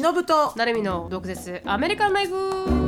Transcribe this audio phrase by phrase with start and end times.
[0.00, 0.52] 忍と。
[0.56, 1.62] 成海の毒舌。
[1.64, 2.85] アメリカンライフ。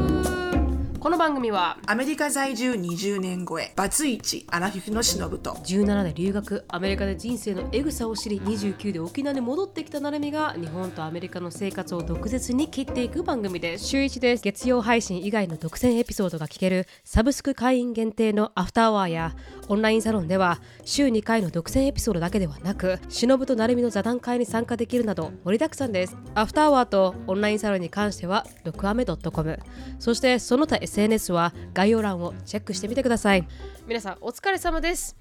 [1.00, 13.86] この番組はアメリカ在住20年超えバツイチアラフィフの忍と17で留学アメリカで人生のエグさを知り29で沖縄に戻ってきたなるみが日本とアメリカの生活を毒舌に切っていく番組です。
[13.86, 14.42] 週1です。
[14.42, 19.36] 月曜配信以外の独占エピソードが聞けるサブスク会員限定のアフターアワーや
[19.68, 26.16] オンラインサロンでは週2回の独占エピソードだけではなく忍となるみの座談会に参加できるなど盛りだくさんです。
[26.34, 29.60] アフターアワーとオンラインサロンに関しては毒アメ .com
[30.00, 33.46] そしてその他 SNS は概要欄をチェックしてみてください。
[33.86, 35.16] 皆さんお疲れ様です。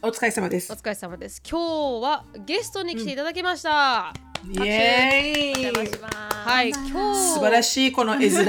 [0.00, 0.72] お疲れ様です。
[0.72, 1.42] お疲れ様です。
[1.48, 4.14] 今日はゲストに来ていただきました、
[4.48, 5.72] イエーイ。
[6.44, 7.34] はい今日。
[7.34, 8.46] 素晴らしいこの絵面。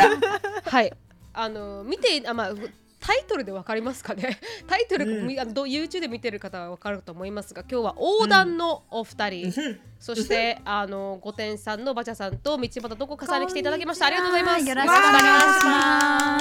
[0.63, 0.93] はい。
[1.33, 2.53] あの見てあまあ
[2.99, 4.39] タイトルでわかりますかね？
[4.67, 9.79] タイトル、みあのど YouTube で見てる方はわかると思いますが今日は横断のお二人、うん。
[9.99, 14.05] そして あの御殿さんのバチャさんと道端どこかさんに来ていただきました。
[14.07, 14.67] ありがとうございます。
[14.67, 16.39] よろしくお願いしま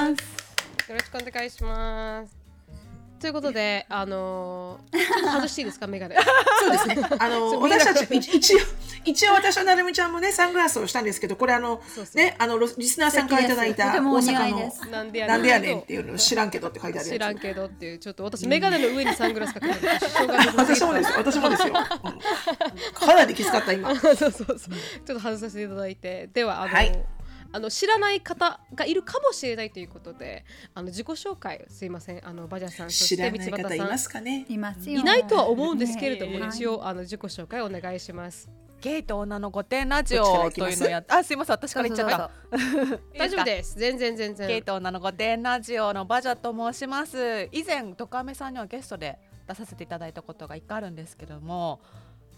[0.85, 0.89] す。
[0.91, 2.38] よろしくお願いします。
[3.19, 4.97] ということで、あのー、
[5.31, 6.15] 外していいですか、メガネ。
[6.61, 6.97] そうですね。
[7.19, 8.59] あの そう私たち一一応
[9.05, 12.17] 一応私となるみちゃんもねサングラスをしたんですけどこれあのそうそう。
[12.17, 19.79] ねあのロリスナーさんからいただいた大阪のなんでやなんでやねんっていうの知らんけどって書いてある知らんけどっていう、ちょっと私、メガネの上にサングラスかけてる
[20.55, 22.19] 私もです私もですよ、うん
[22.93, 23.95] かなりきつかった今。
[23.99, 24.55] そうそうそう。
[24.55, 24.69] ちょっ
[25.05, 27.05] と外させていただいて、では、あの、はい
[27.51, 33.97] あの知らない方がいるかもしれないということで、あの自己紹介すいません、あのバジャさん、そして知らない道端さん方いま。
[33.97, 34.45] すかね？
[34.49, 35.01] いますよ。
[35.01, 38.49] いないとは思うんですけれども、ね一応あの自己紹介お願いします。
[38.81, 42.31] ゲイと女の御殿ラジオというのをやっあすいません私から言っちゃった
[43.17, 43.77] 大丈夫です。
[43.77, 44.47] 全然全然。
[44.47, 51.81] ゲイと女の御殿ラジオのバジャと申します以前ドカメさんにはゲストで出させていただいたことが一回あるんですけども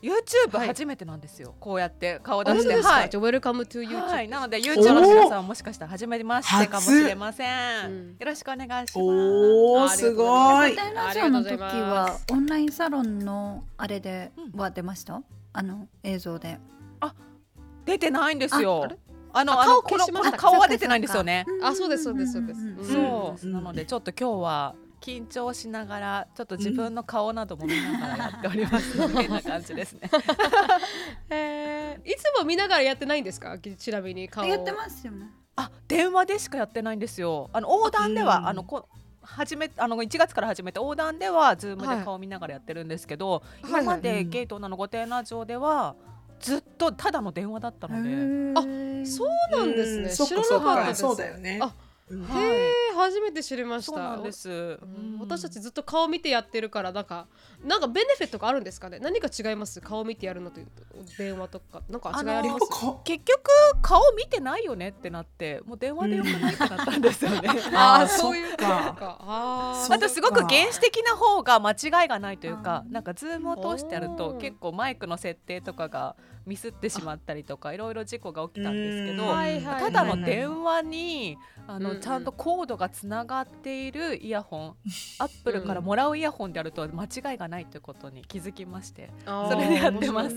[0.01, 0.67] YouTube はい。
[0.67, 2.73] 初めてなんですよ、こうやって顔出本して。
[2.73, 3.09] はい当ですか？
[3.09, 4.01] じゃあ、Welcome to YouTube。
[4.01, 7.45] はい、なので YouTube の皆さんはもしかしたら初めましてかもしれませ
[7.83, 8.15] ん、うん。
[8.19, 8.97] よろしくお願いします。
[8.97, 15.21] おーすごいラジオの時はオンラインサロンのあれでは出ました？
[15.53, 16.59] あの映像で。
[17.83, 18.87] 出てないんですあよ
[19.33, 21.45] あのあ顔あのこの顔は出てないんですよね。
[21.63, 22.59] あそうですそうですそうです。
[22.59, 22.85] んんんうん。
[22.85, 23.53] そう、うん。
[23.53, 28.97] なのでちょっと今日は緊張しながらちょっと自分の顔なども見ながらやっております。
[28.99, 30.09] みたいな感じですね。
[31.29, 32.09] えー。
[32.09, 33.57] いつも見ながらやってないんですか？
[33.57, 34.45] ちなみに顔。
[34.45, 35.31] をやってますよね。
[35.55, 37.49] あ電話でしかやってないんですよ。
[37.51, 38.47] あの横断では、うん。
[38.47, 38.87] あのこ
[39.23, 41.97] 始めあの1月から始めて横断ではズームはい。
[41.99, 43.71] で顔見ながらやってるんですけど、はい。
[43.73, 44.29] はい今までうん。
[44.29, 45.95] ゲートなの御殿ラジオでは
[46.39, 48.53] ずっとただの電話だったので。
[48.55, 48.61] あ
[49.05, 50.27] そうなんですね。
[50.27, 51.01] 知らなかったです。
[51.01, 51.59] そうだよね。
[51.59, 51.73] あ
[52.11, 53.91] へえ初めて知りました。
[53.91, 54.49] そうなんです。
[54.49, 54.53] うん。
[54.53, 54.67] う
[55.17, 57.27] ん私たちずっと顔見てやってるからなんか
[57.63, 58.99] なんかベネフィットがあるんですかね？
[58.99, 59.79] 何か違います？
[59.79, 60.59] 顔見てやるのと
[61.17, 62.65] 電話とかなんか違いあります？
[63.03, 63.49] 結局
[63.81, 67.49] 顔見てないよねってなってもう電話でよくないってなったんですよね。
[67.73, 68.95] ああそういうか。
[68.99, 69.17] か。
[69.21, 76.15] ああとすごく原始的な方が間違いがないというかなんかズームを通してやると結構マイクの設定とかが
[76.45, 79.31] ミスってしまったりとかいろいろ事故が起きたんですけど
[79.79, 81.37] ただの電話に
[81.67, 84.75] あのちゃんとコードがつながっているイヤホン
[85.19, 90.35] アップルからもらうイヤホンであると間違いがないということに気づきましてそれでやってます。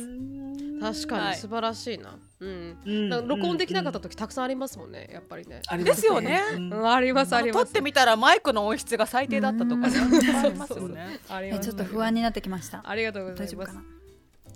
[0.81, 1.31] 確かはい。
[1.31, 2.77] に素晴らしいな、うん。
[2.85, 2.91] う
[3.23, 3.29] ん。
[3.29, 6.43] 録音できなかった時たくさんありますもんねやっぱりね、ありますですよね。
[6.85, 7.65] ありますあります。
[7.67, 11.19] 撮ってみたらマイクの音質が最低だったとかありますよね。
[11.29, 12.83] ありますえちょっと不安になってきました。
[12.85, 13.57] ありがとうございます。
[13.57, 14.04] 大丈夫かな？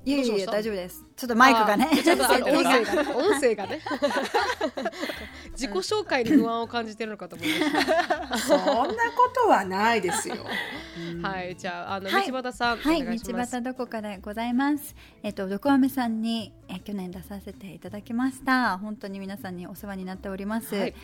[0.08, 1.04] いやいや大丈夫です。
[1.16, 1.90] ちょっとマイクがね。
[2.02, 3.80] ちょっと音声が音声がね
[5.52, 7.48] 自己紹介に不安を感じてるのかと思い
[8.30, 8.88] ましそんなこ
[9.34, 10.36] とはないですよ
[11.22, 14.94] た はいじゃああのはい道端さん、はい、お願いします道端どこかでございます。
[15.22, 18.78] えっと、どこあめさんに、え去年出させていただきました。
[18.78, 20.74] 本当に皆さんにお世話になっております。
[20.74, 20.94] はい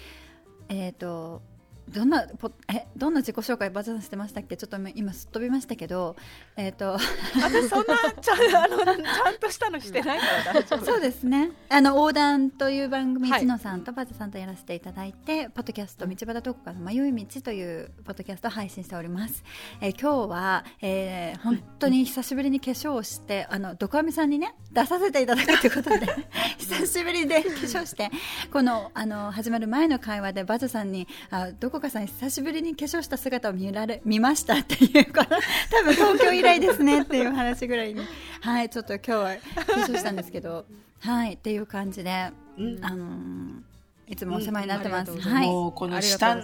[0.68, 1.42] えっと。
[1.88, 4.56] どんなポえどんな自己紹介バズさんしてましたっけ？
[4.56, 6.16] ちょっと今すっ飛びましたけど
[6.56, 6.92] えっ、と
[7.40, 10.84] 私そんなちゃんあのちゃんとしたのしてないから大丈夫。
[10.86, 11.50] そうですね。
[11.68, 13.42] あの横断という番組、はい。
[13.42, 19.42] 一野さんとバズさんとやらせていただいてポッドキャスト道端どこかの迷い道というポッドキャストを配信しております、
[19.80, 26.06] えー今日は、えー本当に久しぶりに化粧をしてあのどこあみさんにね出させていただくということで
[26.58, 28.10] 久しぶりで化粧して
[28.52, 38.00] このあの始まる前の会話でバズさんにあどこかさん久しぶりに化粧した姿を見られ見ましたっていうこの多分東京以来ですねっていう話ぐらいに
[38.40, 39.36] はいちょっと今日は
[39.66, 40.64] 化粧したんですけど
[41.00, 43.74] はいっていう感じで、うんあのー
[44.06, 45.12] いつもお世話になってます。
[45.12, 45.46] うんはい。
[45.46, 46.36] もうこの下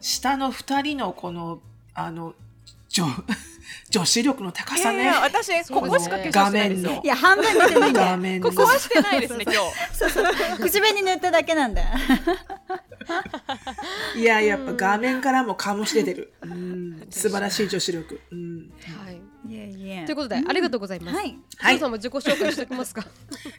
[0.00, 1.60] 下の二人のこの
[1.94, 2.34] あの
[3.90, 5.02] 女子力の高さね。
[5.02, 6.90] いやいや私ここしか化粧してないですよ。
[6.90, 7.02] 画面の。
[7.02, 8.06] いや半分見てないんだよ。
[8.08, 8.50] 画面の。
[8.50, 10.62] ここはしてないですね今日。
[10.62, 11.82] 口紅塗っただけなんだ。
[11.82, 11.88] よ
[14.16, 18.70] いややっぱ画面からも醸し出てる、うん、素晴らしい女子力、うん、
[19.04, 19.18] はい。
[19.48, 21.16] ということで、ありがとうございます。
[21.16, 21.38] はい。
[21.58, 21.78] はい。
[21.78, 23.04] さんも自己紹介しておきますか。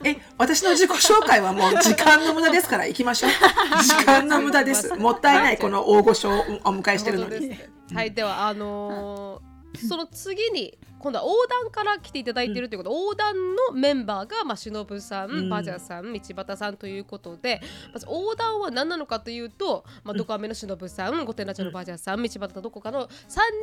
[0.04, 3.32] え私の自己紹介はもう時間の無駄ですから行きましょう。
[3.82, 4.94] 時間の無駄です。
[4.96, 7.58] もったいないこの大御所をお迎えしてるのに。
[7.94, 12.90] はい、ではあのーその次に今度は横断から来ていただいているということ。
[12.90, 15.50] で、横断のメンバーが、まあ、忍さん、うん。
[15.50, 17.62] バジャさん、道端さんということで、
[17.94, 23.10] まず横断は何なのかというと、まあ、どこアメの忍さん、御殿ラチョのバジャさん、道端のどこかの3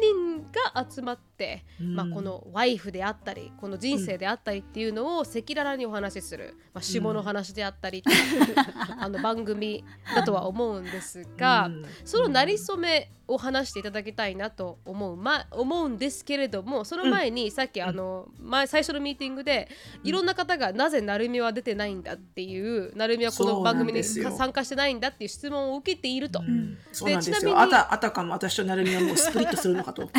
[0.01, 0.43] 人
[0.75, 8.55] が集まって、まあ、このワイフであったり、この人生であったりっていうのを赤裸々にお話しする、まあ、下の話であったりっていう、
[8.99, 11.85] あの番組だとは思うんですが、うん。
[12.05, 19.69] そのなりそめを話していただきたいなと思う,、ま、思うんですけれどもその前にさっきあの前最初のミーティングで
[20.05, 26.41] いろんな方がなぜ成美は出てないんだっていう成美はこの番組に参加してないんだっていう質問を受けていると。
[26.41, 26.79] うん。
[26.93, 30.09] そうなんですちなみによあたあたかも私と成美はもうスプリットするのかと。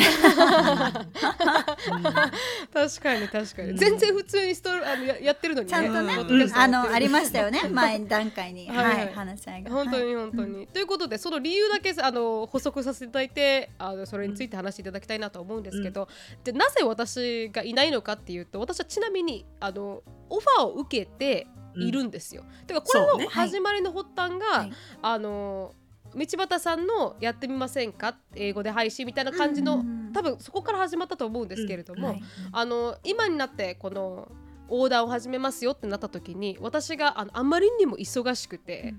[2.72, 5.70] 確かに確かに、全然普通にストあのややってるのにね。
[5.70, 7.62] ちゃんとね、ポッドキャストやあのありましたよね。
[7.70, 8.68] 前段階に。
[8.68, 8.76] はい。
[8.76, 8.96] はい。
[8.96, 9.74] はい話し合いが。
[9.74, 9.86] はい。
[9.86, 10.14] 本当に。
[10.14, 16.08] 本当に、ということでその理由だけあの補足させていただいてあのそれについて話していただきたいなと思うんですけど、
[16.44, 21.46] でなぜ私がいないのかっていうと私はちなみにあのオファーを受けて
[21.76, 22.44] いるんですよ。
[22.66, 24.72] てかこれの始まりの発端が、はい。
[25.02, 25.74] あの
[26.14, 30.12] 道端さんの「やってみませんか?」英語で配信みたいな感じの、うんうんうん。
[30.12, 32.22] 多分そこから始まったと思うんですけれども、はい
[32.52, 34.30] あの今になってこの
[34.70, 38.94] 横断を始めますよってなった時に私があのあまりにも忙しくて、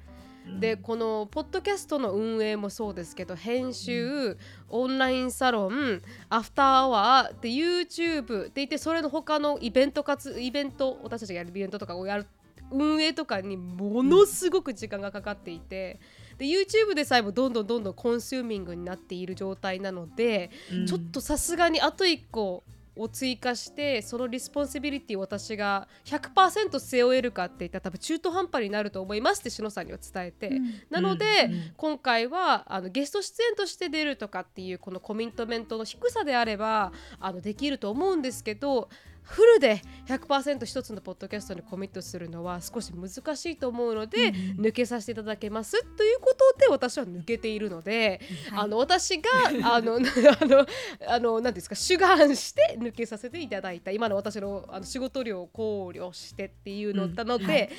[0.60, 4.38] でこのポッドキャストの運営もそうですけど編集、
[4.70, 12.28] オンラインサロンアフターアワーで YouTube って言ってそれの他のイベントかつイベント私たちがやるイベントとかをやる
[12.72, 16.00] 運営とかにものすごく時間がかかっていて。
[16.38, 22.64] で YouTube でさえもどんどんどんどんコンシューミングになっている状態なので、うんちょっとさすがにあと1個
[23.00, 30.74] を追加してその responsibility を私が100%背負えるかっていったら多分中途半端になると思いますって篠さんには伝えて、うん。
[30.90, 31.72] なので、うん。
[31.78, 38.90] 今回はあのゲスト出演として出るとかっていうこのコミットメントの低さであればあのできると思うんですけど
[39.24, 49.30] フルで100%一つのポッドキャストにコミットするのは少し難しいと思うので、抜けさせていただけますということで私は抜けているので、はいあの私が
[49.64, 50.00] あの あ
[50.46, 50.66] の
[51.08, 57.72] あの何ですか主眼して抜けさせていただいた今の私のあの仕事量を考慮してっていうのなので、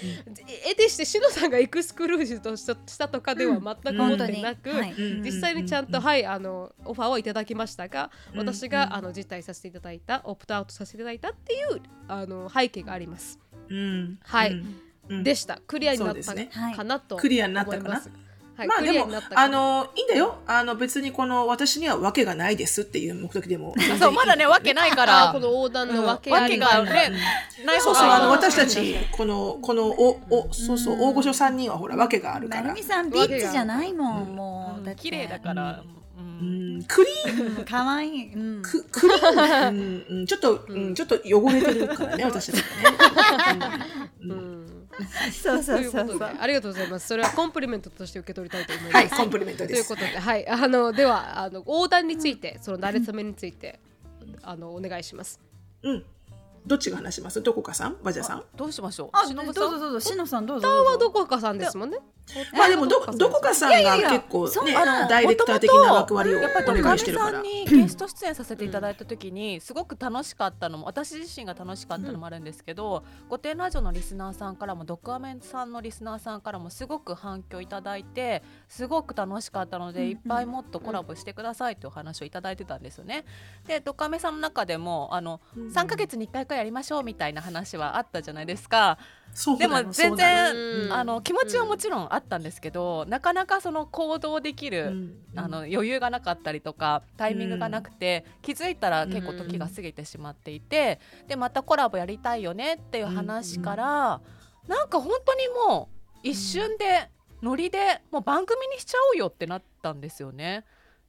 [0.66, 4.80] えてして篠さんがエクスクルージブとしたとかでは全く思ってなく、本当に。
[4.80, 4.92] はい。
[4.92, 5.22] うん。
[5.22, 13.38] 実際にちゃんと、はいあのオファーをいただきましたが、私があの辞退させていただいたオプトアウトさせていただいたっていうあの背景があります。
[13.68, 14.18] うん。
[14.22, 14.52] はい。
[14.52, 14.80] うん。
[15.08, 15.24] うん。
[15.24, 15.60] でした。
[15.66, 16.34] クリアになった
[16.76, 18.02] かなとクリアになったかな。
[18.60, 20.36] はい、まあでもあなのいいんだよ。
[20.46, 27.10] あの別にこの私にはわけがないですっていう目的でも そうまだねわけないかあらこの横断の訳あわけりがね。
[27.64, 32.62] ないそうそうあの私たちこのこのおおそうそう大御所三人はほらわけがあるから。
[32.62, 34.84] なるみさんビッチじゃないもんもう。
[34.84, 35.00] だって。
[35.00, 35.99] 綺麗だから、う
[36.40, 36.78] うん。
[36.78, 36.82] ん。
[36.84, 38.34] クリーンうん可愛い。
[38.34, 38.62] うん。
[38.62, 43.86] ククリーン、うんうん、 ちょっと、うん、ちょっと汚れてるからね 私たちがね。
[44.22, 44.60] うん。
[45.32, 46.18] そうそということでう。
[46.18, 47.08] そうそうありがとうございます。
[47.08, 48.96] それはコンプリメントとして受け取りたいと思います。
[48.96, 49.88] はい、コンプリメントです。
[49.88, 53.80] ということで、はい、あのではあの横断について、その慣れ初めについて、
[54.42, 55.40] あのお願いします。
[55.82, 56.04] うん。
[56.66, 57.42] どっちが話します？
[57.42, 57.96] どこかさん？
[58.02, 58.44] バジャさん？
[58.54, 59.10] どうしましょう？
[59.12, 59.50] あど忍さん？
[59.50, 60.00] うぞどうぞ。
[60.00, 60.68] しのさんどうぞ。
[60.68, 61.98] はどこかさんですもんね。
[62.52, 64.74] まあでもどどこかさんが結構ね
[65.08, 67.32] ダイレクター的な役割をお願いしてるから。
[67.32, 83.24] さんにゲスト出演させていただいた時にすごく楽しかったのも私自身が楽しかったのもあるんですけど「御殿ラジオ」のリスナーさんからもドクアメンさんのリスナーさんからもすごく反響いただいてすごく楽しかったのでいっぱいもっとコラボしてくださいというお話をいただいてたんですよね。
[83.66, 88.98] でドクアメさんの中でもあの3ヶ月に1回くらいやりましょうみたいな話はあったじゃないですか。
[89.58, 90.54] でも全然、
[90.86, 90.92] うん。
[90.92, 95.14] あの気持ちはもちろんあったんですけど、なかなかその行動できる、うん。
[95.36, 104.20] あの余裕がなかったりとかタイミングがなくて、気づいたら結構時が過ぎてしまっていて、でまたコラボやりたいよねっていう話から、
[104.68, 105.88] なんか本当にも
[106.24, 107.10] う一瞬で
[107.42, 110.64] ノリでもう番組にしちゃおうよってなったんですよね。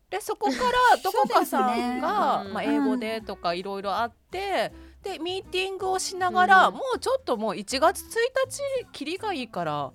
[0.09, 4.71] でそこから どこかさんが、まあ、英語でとかいろいろあって、
[5.03, 6.75] でミーティングをしながら、うん。
[6.75, 8.05] もうちょっともう1月1
[8.83, 9.91] 日切りがいいから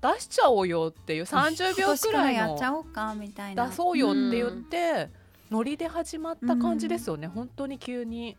[0.00, 3.66] 出しちゃおうよっていう30秒くらいの今年からやっちゃおうかみたいな。
[3.68, 5.10] 出そうよって言って、
[5.50, 8.36] ノリで始まった感じですよね、本当に急に、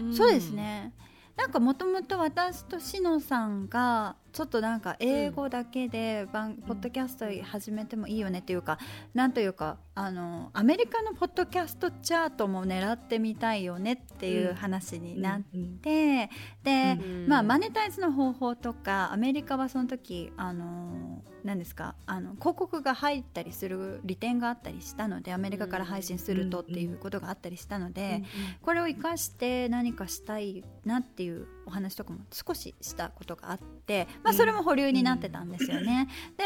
[0.00, 0.14] ん。
[0.14, 0.92] そうですね。
[1.36, 8.78] なんかもともと私としのさんがちょっとなんか英語だけで番、ポッドキャスト始めてもいいよねっていうか
[9.14, 15.40] なんというかあのアメリカのポッドキャストチャートも狙ってみたいよねっていう話になっ
[15.82, 16.30] て、
[16.62, 17.26] で、うん。
[17.26, 28.22] まあマネタイズの方法とかアメリカはその時あの何ですかあの広告が入ったりする利点があったりしたのでアメリカから配信するとっていうことがあったりしたので、
[28.62, 36.08] これを生かして何かしたいなっていうお話とかも少ししたことがあって、まあ、それも保留になってたんですよね。
[36.36, 36.44] で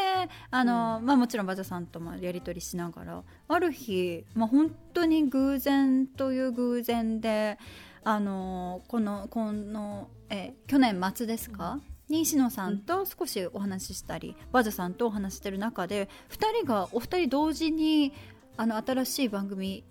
[0.51, 7.59] あの、まあ、もちろんバジャさんともやり取りしながらある日、まあ、本当に偶然という偶然で
[8.05, 18.13] あのこのこのえ去年末ですか、に石野さんと少しお話ししたり、バジャさんとお話ししてる中で2人がお二人同時に
[18.57, 19.85] あの新しい番組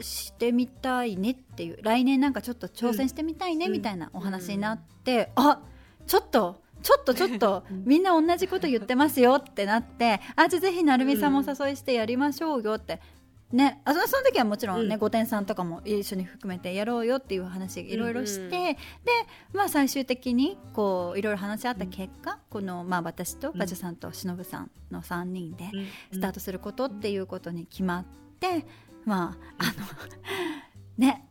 [0.00, 3.72] してみたいねっていう来年なんかちょっと挑戦してみたいねうん。
[3.72, 5.60] みたいなお話になって、あ
[6.06, 13.00] ちょっとちょっとちょっとみんな同じこと言ってますよってなってあじゃあぜひ成美さんもお誘いしてやりましょうよって。
[13.52, 14.98] ね、あそその時はもちろんね、うん。
[14.98, 18.76] 御殿さんとかも一緒に含めてやろうよっていう話いろいろして、うんで、
[19.52, 25.64] まあ、最終的にこういろいろ話し合った結果、この、まあ、私とバジャさんと忍さんの3人で
[26.12, 28.04] スタートすることっていうことに決まっ
[28.40, 28.64] て、
[29.04, 29.72] まああの
[30.98, 31.26] ね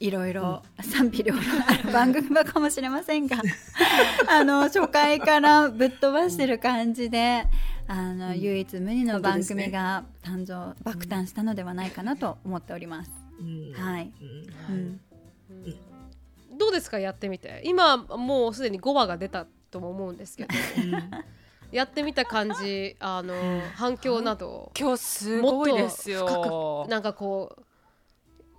[0.00, 3.36] いろいろ賛否両論ある番組かもしれませんが
[4.28, 7.46] あの初回からぶっ飛ばしてる感じで
[7.86, 8.40] あの、うん。
[8.40, 13.10] 唯一無二の番組が誕生、爆誕したのではないかなと思っております。
[13.40, 13.72] うん。
[13.72, 14.12] はい、
[14.68, 14.74] うん。
[14.74, 16.58] うん。
[16.58, 16.98] どうですか？
[16.98, 17.60] やってみて。
[17.64, 20.48] 今もうすでに5話が出たとも思うんですけど
[21.72, 23.34] やってみた感じあの
[23.74, 24.70] 反響など。
[24.78, 26.86] 今日すごいですよ。
[26.88, 27.62] なんかこう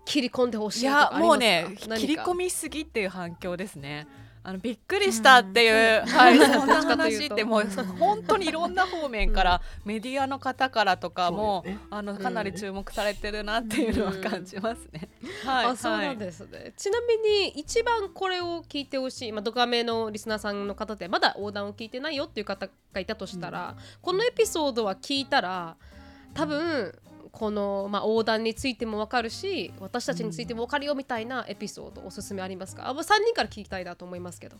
[0.05, 1.27] 切り込んでほしいいとかやありますか？
[1.27, 4.05] もうね切り込みすぎっていう反響ですね
[4.45, 7.63] あのびっくりしたっていう、はい、うんそんな話ってもう
[7.97, 15.09] 本当にいろんな方面から、メディアの方からとかも、あのかなり注目されてるなっていうのは感じますね。
[15.45, 25.77] はい、あそうなんですね、ちなみに一番これを聞いてほしい、まあ、ドカメのリスナーさんの方でまだ横断を聞いてないよっていう方がいたとしたら、このエピソードは聞いたら
[26.33, 26.93] 多分
[27.33, 32.87] この、まあ、横断についても分かるし私たちについても分かるよみたいなエピソードおすすめありますか？
[32.87, 34.55] あもう3人から聞きたいなと思いますけど。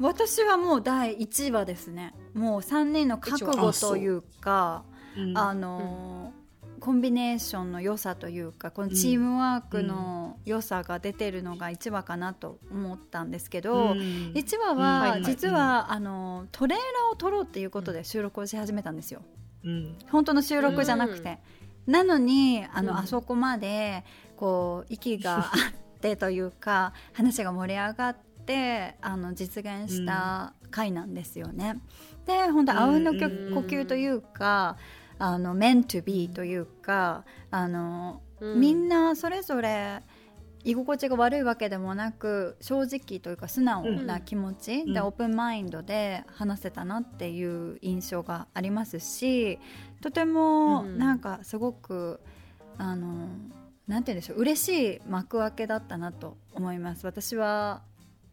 [0.00, 4.84] 私はもう第1話ですねもう3人の覚悟というか
[5.16, 5.26] う。
[5.26, 5.36] ん。
[5.36, 6.38] あのー
[6.78, 13.98] コンビネーションの良さというかこのチームワークの良さが出てるのが1話かなと思ったんですけど、うん。
[14.32, 14.78] 1話うん。
[14.78, 19.22] は実は、あのトレーラーを撮ろうっていうことで収録をし始めたんですよ
[19.64, 19.96] うん。
[20.10, 21.38] 本当の収録じゃなくて、
[21.86, 22.98] なのにあの、うん。
[22.98, 24.04] あそこまで
[24.36, 25.52] こう息が あ
[25.96, 31.80] ってというか話が盛り上がってあの実現した回なんですよね。
[32.26, 34.76] で本当あうんの呼吸というか
[35.18, 38.60] あの meant to be というかあの、うん。
[38.60, 40.02] みんなそれぞれ
[40.64, 44.92] 居心地が悪いわけでもなく正直というか素直な気持ち、うん。
[44.92, 49.58] でオープンマインドで話せたなっていう印象がありますし
[50.00, 50.98] とてもうん。
[50.98, 52.20] なんかすごく、
[52.76, 53.28] あの
[53.86, 57.06] なんて言うんでしょう嬉しい幕開けだったなと思います。
[57.06, 57.82] 私は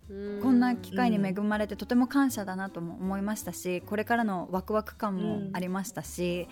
[0.08, 6.48] こんな機会に恵まれてとても感謝だなとも思いましたしこれからのワクワク感もありましたし、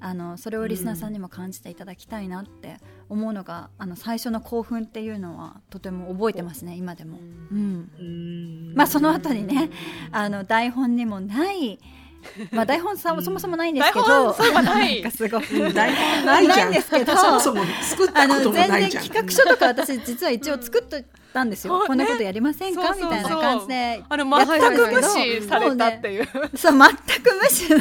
[0.00, 2.76] あのそれをリスナーさんにも感じていただきたいなって
[3.08, 7.18] 思うのがあの最初の興奮っていうのはとても覚えてますね今でも。
[7.50, 7.90] うん。
[7.98, 8.74] うん。
[8.74, 9.70] まあその後にね
[10.12, 11.78] あの台本にもない、
[12.52, 15.00] まあ、台本さそもそもないんですけど台本そうはない。
[15.00, 15.74] んかすごいうん。
[15.74, 16.72] 台本ないないん。
[16.72, 24.02] ですけどそもそも作ったことも全然ないじゃん企画書とか私実は一応作っとったんですよ、うんこんなことやりませんか、みたいな感じで。
[24.08, 26.28] あのやった全く無視されたっていう。
[26.56, 27.80] そう全く無視の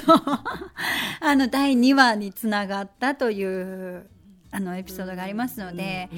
[1.20, 4.06] あの第2話につながったという
[4.52, 6.10] あのエピソードがありますので、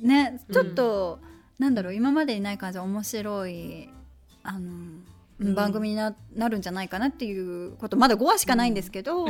[0.00, 1.18] ねちょっと、
[1.58, 3.88] なんだろう今までにない感じで面白い
[4.42, 5.04] あの、うん
[5.40, 9.26] 番組にななるんじゃないかなっていうことまだ5話しかないんですけど、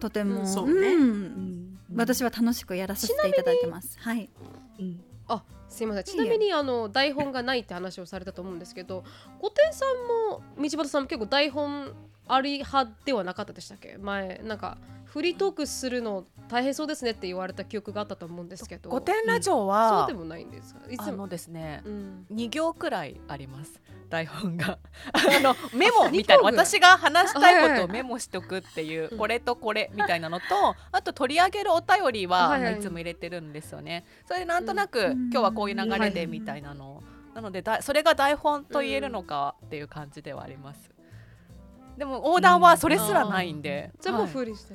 [0.00, 0.46] とても、うん。
[0.46, 0.94] そうね。
[0.94, 1.02] うん。
[1.02, 1.78] うん。
[1.94, 3.98] 私は楽しくやらさせていただいてます。
[4.00, 4.28] はい、
[4.78, 5.00] うん。
[5.28, 6.04] あすいません。
[6.04, 9.04] ちなみにあの台本がないって話をされたと思うんですけど
[9.40, 11.92] 五点さんも道端さんも結構台本
[12.28, 13.96] あり派ではなかったでしたっけ？
[13.98, 18.88] 前なんかフリートークするの大変そうですねって言われた記憶があったと思うんですけど。
[18.88, 20.80] 御殿ラジオそうはでもないんですか？
[20.90, 21.28] いつも。
[21.28, 22.26] ですねうん。
[22.32, 23.80] 2行くらいあります。
[24.08, 24.78] 台本が。
[25.12, 27.88] あのメモみたいな私が話したいことをはいはい。
[27.88, 29.18] メモしとくっていう、うん。
[29.18, 30.44] これとこれみたいなのと
[30.92, 34.04] あと取り上げるお便りは、はいつも入れてるんですよね。
[34.26, 35.30] それでなんとなく、うん。
[35.30, 36.96] 今日はこういう流れはいでみたいなの。
[36.96, 37.02] を、
[37.34, 40.90] なのでだそれが台本と言えるのかっていう感じではあります、
[41.96, 44.74] でも横断はそれすらないんで、じゃあもフリーして、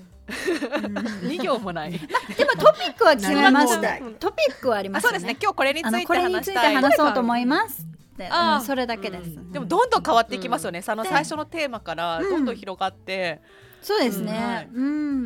[1.27, 1.91] 2行もない。
[1.91, 2.05] でも
[2.53, 5.17] トピックは決めましたトピックはありますよね。
[5.17, 5.37] あそうですね。
[5.41, 7.85] 今日これについてこれについて話そうと思います。
[8.29, 9.51] あそれだけです、うん。
[9.51, 12.55] でもどんどん変わっていきますよね、そので最初のテーマからどんどん。
[12.55, 13.41] 広がって、
[13.81, 14.75] そうですうんはねい。
[14.75, 15.25] うん。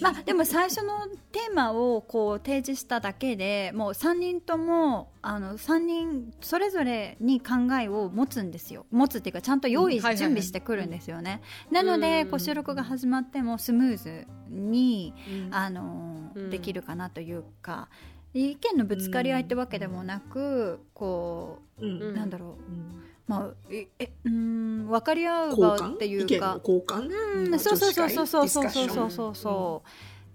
[0.00, 8.86] まあでも最初のテーマをこう提示しただけでもう三人ともあの三人それぞれに考えを持つんですよ。
[8.90, 11.42] 持つっていうかちゃんと用意、準備してくるんですよね。
[11.70, 15.14] なのでうんこう収録が始まってもスムーズに
[15.46, 17.88] うんあのうんできるかなというか。
[18.34, 25.94] 意見のぶつかり合いってわけでもなく、こうなんだろう、うんまあ、え、えうん、分かり合う交場換？
[25.94, 26.24] っていうか。
[26.24, 29.10] 意見の、交換うん、そうそうそうそうそうそう。
[29.10, 29.82] そうそ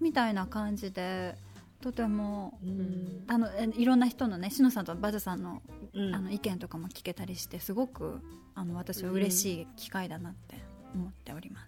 [0.00, 1.36] うみたいな感じで。
[1.80, 5.62] とてもうんあのえいろんな人のねしのさんとバズさんの
[5.94, 6.12] うん。
[6.12, 8.18] あの意見とかも聞けたりしてすごく
[8.56, 10.56] あの私は嬉しい機会だなって
[10.92, 11.60] 思っておりま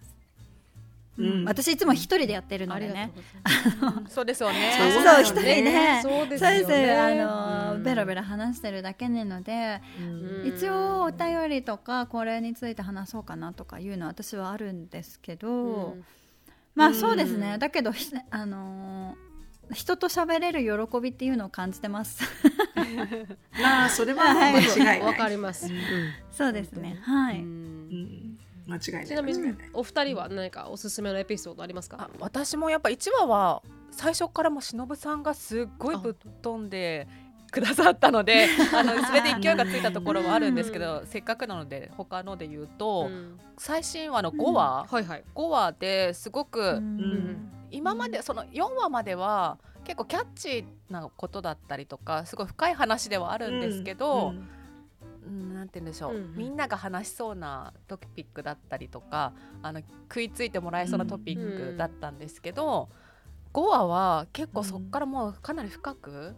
[1.21, 1.45] うん。
[1.45, 3.11] 私いつも一人でやってるのでね。
[4.09, 4.73] そうですよね。
[4.77, 5.61] そうそう一人で。
[5.61, 6.95] ねそうですそうですよね。
[6.95, 7.09] あ
[7.69, 7.83] の、うん。
[7.83, 10.03] ベラベラ話してるだけなので、う
[10.45, 10.47] ん。
[10.47, 16.05] 一応お便りとかこれについて話そうかなとかいうのは私はあるんですけど、うん。
[16.75, 19.31] まあうんそうですね、だけどひあのー
[19.73, 22.23] 人と喋れる喜びっていうのを感じてます。
[23.61, 25.01] まあそれはもう間違いない。
[25.01, 25.69] わかります、
[26.31, 26.99] そうですね。
[27.03, 27.41] はい、
[28.67, 29.07] 間違いない。
[29.07, 37.07] ちなみにお二人は何かおすすめのエピソードありますあか私もやっぱ1話は最初からもう忍さんがすっごいぶっ飛んで
[37.51, 43.39] くださったので あのそれで勢いがついたところはあるんですけどせっかくなので他ので言うと、うん。
[43.57, 45.23] 最新話の5話、はいはい。
[45.35, 47.51] 5話ですごく、うん。
[47.69, 54.37] 今までその4話までは結構キャッチーなことだったりとかすごい深い話ではあるんですけど、うん。
[54.37, 54.49] うん、
[55.29, 56.35] なんて言うんでしょう、うんうん。
[56.35, 62.89] みんなが話しそうなトピックだったりとかあの食いついてもらえそうなトピックだったんですけど、
[63.53, 66.35] 5話は結構そこからもうかなり深く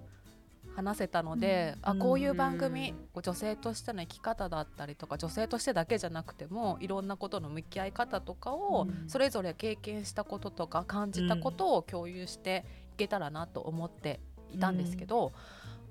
[0.76, 9.08] 話せたので、うんあこういう番組、うん女性としての生き方だったりとか女性としてだけじゃなくてもいろんなことの向き合い方とかを、うん。
[9.08, 14.20] それぞれ経験したこととか感じたことを共有していけたらなと思って
[14.52, 15.32] いたんですけど、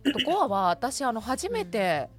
[0.04, 2.10] あと5話は私あの初めて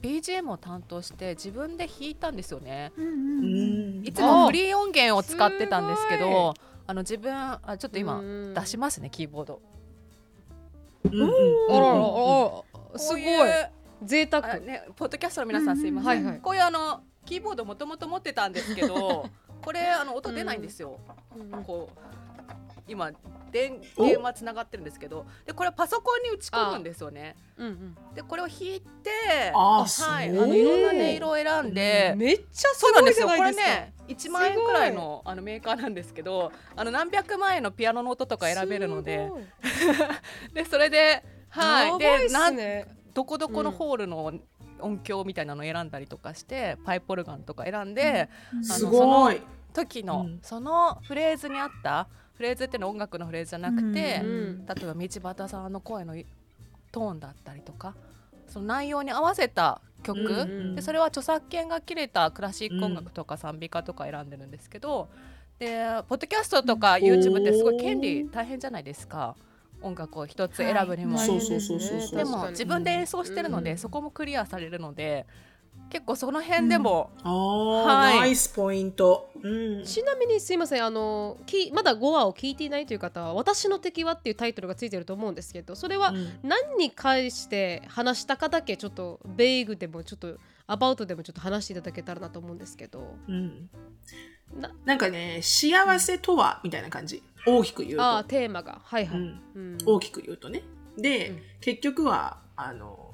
[0.00, 2.92] BGM を担当して自分で弾いたんですよね。
[2.96, 4.06] うんうんうん。
[4.06, 6.54] いつもフリー音源を使ってたんですけど
[6.86, 8.54] あの自分あちょっと今うん。
[8.54, 9.60] 出しますねキーボード。
[11.04, 13.70] うんうすごいこういう
[14.04, 14.52] 贅沢。
[14.52, 16.40] あね、ポッドキャストの皆さんすいません、はいはい。
[16.40, 19.26] こういうあのキーボードもともと持ってたんですけど
[19.60, 20.98] これあの音出ないんですよ、
[21.36, 21.64] うん。
[21.64, 21.98] こう
[22.88, 23.12] 今
[23.50, 24.04] 電お？
[24.04, 27.36] 電話つながってるんですけどでこれパソコンに打ち込むんですよね。
[27.56, 27.96] うんうん。
[28.14, 29.84] でこれを弾いては
[30.24, 39.30] い、あのいろんな音色を選んで、めっちゃすそうなんごいですよこれね1万円くらいのあのメーカーなんですけどあの何百万円のピアノの音とか選べるので。
[40.54, 41.98] でそれではい。
[41.98, 42.56] でなん
[43.14, 44.32] どこどこのホールの
[44.80, 48.64] 音響みたいなのを選んだりとかして、パイプオルガンとか選んで、うん。
[48.64, 49.40] すごい
[49.86, 50.38] 時の、うん。
[50.42, 56.14] そのフレーズに合ったフレーズっていうのは音楽のフレーズじゃなくて、うん例えば道端さんの声の
[56.92, 57.94] トーンだったりとか
[58.46, 60.74] その内容に合わせた曲、うんうん。
[60.74, 65.08] でそれは著作権が切れたクラシック音楽とか賛美歌とか選んでるんですけど、
[65.58, 69.34] でポッドキャストとか YouTube ってすごい権利大変じゃないですか
[69.82, 71.18] 音楽を一つ選ぶにも。
[71.18, 73.78] はいでも自分で演奏してるので、うん。
[73.78, 75.26] そこもクリアされるので
[75.90, 79.30] 結構その辺でも、ああ、はいナイスポイント。
[79.42, 79.84] うん。
[79.84, 93.70] ちなみにすいませんあのきまだ5話を聞いていないという方は「私の敵は」っていうタイトルがついてると思うんですけどそれはうん何に関して話したかだけちょっとベイグでもちょっとアバウトでもちょっと話していただけたらなと思うんですけどうん
[94.54, 97.22] ななんかね、幸せとはみたいな感じ。
[97.46, 98.30] 大きく言うああと。
[98.30, 100.62] テーマがはいはい、うんうん大きく言うとね。
[100.96, 103.07] で、うん結局は、あの、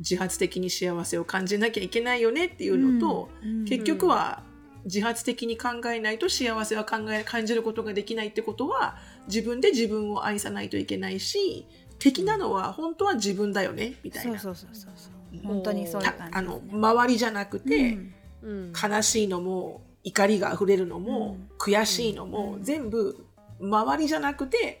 [0.00, 3.64] 自発的に幸せを感じなきゃいけないよねっていうのと、うん。
[3.64, 4.42] 結局は
[4.84, 8.96] 自発的に考えないと幸せは考え感じることができないってことは
[9.28, 11.66] 自分で自分を愛さないといけないし
[11.98, 14.38] 敵なのは本当は自分だよねみたいな。
[14.38, 15.46] そうそうそうそうそう。
[15.46, 18.72] 本当にそうあの周りじゃなくて、うんうん。
[18.72, 21.56] 悲しいのも怒りが溢れるのも、うん。
[21.58, 22.64] 悔しいのも、うん。
[22.64, 23.26] 全部
[23.60, 24.80] 周りじゃなくて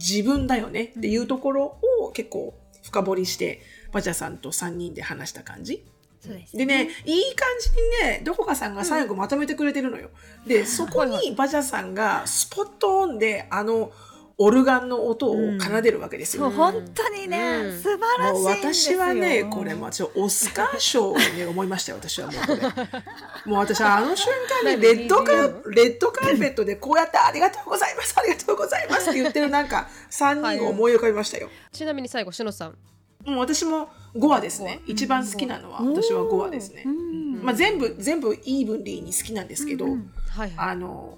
[0.00, 3.60] 自分だよねっていうところを結構深掘りして
[3.92, 5.84] バジャさんと3人で話した感じ？
[6.20, 7.70] そうですでね、いい感じ
[8.04, 10.10] にね、どこかさんが最後まとめてくれてるのよ。
[10.46, 13.92] で、そこにバジャさんがスポットオンであの
[14.40, 16.44] オルガンの音を奏でるわけですよ。
[16.44, 22.62] そう本当にね、うん素晴らしいもうんですよ私はね、これ、まあ、ちょオスカー賞にね、思いましたよ、私はもうこれ。
[23.52, 31.48] もう私はあの瞬間にレッドカー、レッドカーペットでこうやってありがとうございます、ありがとうございますって言ってるなんか3人を思い浮かびましたよ。
[31.72, 32.78] ちなみに最後しのさん
[33.24, 34.80] もう私も5話ですね。
[34.86, 36.88] 一番好きなのは私は5話ですねう。
[36.88, 41.17] んまあ、全部、全部イーブンリーに好きなんですけど、うんはいはいあの、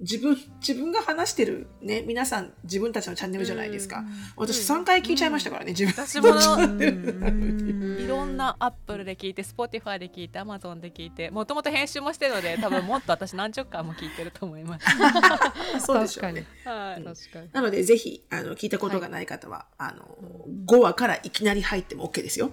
[0.00, 4.04] 自分、自分が話してるね、皆さん自分たちのチャンネルじゃないですか。
[4.36, 6.28] 私3回聞いちゃいましたからね、自分私も
[7.98, 14.86] いろんなアップルで聞いて Spotify で聞いて Amazon で聞いてもともと編集もしてるので多分もっと私何十回も聞いてると思います。
[15.84, 16.46] そうでしょうね。
[16.64, 20.18] はい確かになので、ぜひ、あの、聞いたことがない方は、あの、
[20.66, 22.52] 5話からいきなり入っても OK ですよ。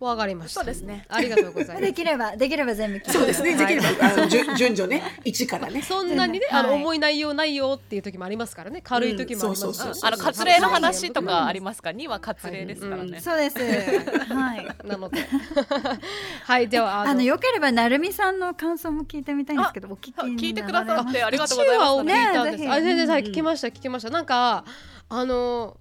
[0.00, 0.60] わかりました。
[0.60, 1.04] そうですね。
[1.08, 3.10] ありがとうございまですきればできれば全部聞いて。
[3.10, 3.56] そうですね。
[3.56, 3.66] はい。
[3.74, 5.82] できれば、あの、順順序ね、1からね。
[5.82, 6.80] そんなにね、あのはい。
[6.80, 8.80] 重い内容ないよっていう時もありますからね。
[8.80, 10.06] 軽い時もあります。
[10.06, 13.20] あの割礼の話とかありますか？2は割礼ですからね。
[13.20, 13.58] そうです。
[13.58, 14.86] はい。
[14.86, 15.18] なので。
[16.44, 22.16] はいではあのあのよければなるみさんの感想も聞いてみたいんですけどお聞きに聞いてくださってありがとうござい1話をます。
[22.16, 22.70] 聞いたんです。
[22.70, 24.10] あ、全然はいうん聞きました聞きました。
[24.10, 24.64] なんか
[25.08, 25.76] あの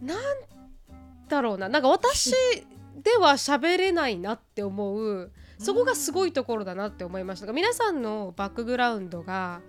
[0.00, 0.18] なん
[1.28, 2.32] だろうな、なんか私
[3.02, 5.30] では喋れないなって思う。
[5.58, 9.60] そこがすごいところだなって思いましたが、皆さんのバックグラウンドが。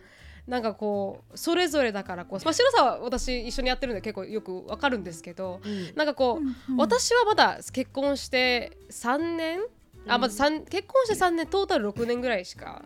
[0.46, 5.62] なんかこうそれぞれだからこう、まあ、白さんは私一緒にやってるんで結構よくわかるんですけど、
[5.96, 9.62] なんかこう、うん私はまだ結婚して3年？
[10.06, 12.84] あまず三結婚して3年トータル6年ぐらいしか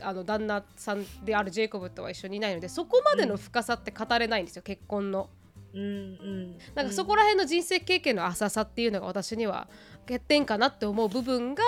[0.00, 5.30] あの旦那さんであるジェイコブとは一緒にいないのでそこまでの深さって語れないんですよ結婚の。
[5.76, 6.58] うんうん。
[6.74, 9.68] なんかそこら辺の人生経験の浅さっていうのが私には
[10.08, 11.62] 欠点かなって思う部分が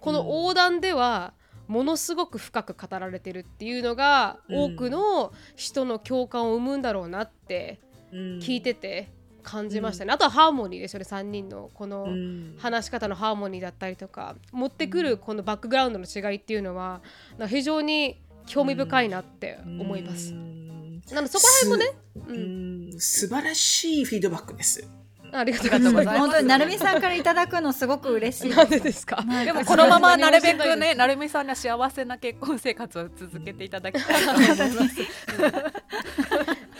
[0.00, 1.32] この横断では
[1.66, 7.80] ものすごく深く語られてるっていうのがうん多くの人の共感を生むんだろうなって
[8.12, 9.10] うん聞いてて
[9.42, 10.12] 感じましたね。
[10.12, 17.00] あとはハーモニーですよね3人のこのうん話し方のハーモニーだったりとか持ってくるこのバックグラウンドの違いっていうのは
[17.48, 20.32] 非常に興味深いなって思います。
[20.32, 20.69] うん
[21.12, 24.86] なのでそこら辺もね、う、うんん素晴らしいフィードバックです。
[25.32, 26.18] ありがとうございます。
[26.18, 29.24] 本当になるみさんからいただくのすごく嬉しい なんでですか？
[29.44, 34.60] でもこのままなるべくねね、なるみさんには幸せな結婚生活を続けていただきたいと思います。
[34.66, 34.72] で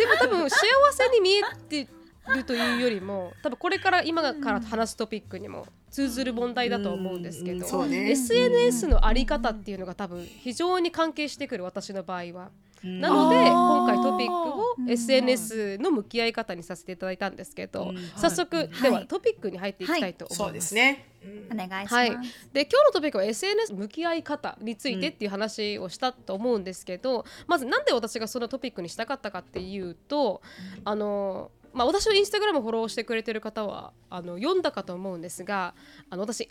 [0.06, 0.56] も多分幸
[0.92, 1.88] せに見えて
[2.34, 12.50] るというよりも多分これから今から話すトピックにも通ずる問題だと思うんですけど、ね SNS のあり方っていうのが多分非常に関係してくる私の場合は。
[12.82, 17.96] なので今回トピックをうん SNS の向き合い方にさせていただいたんですけど、うん。
[18.16, 20.38] 早速、はいではトピックに入っていきたいと思います。
[20.38, 21.06] そうですね。
[21.52, 22.10] お願いします、はい。
[22.10, 30.40] で今日のトピックは SNS 向き合い方についてっていう話をしたと思うんですけど、まずなんで私がそのトピックにしたかったかっていうと、
[30.84, 35.74] あのまあ、私のインスタグラムフォローしてくれてる方はあの読んだかと思うんですが
[36.08, 36.48] あの私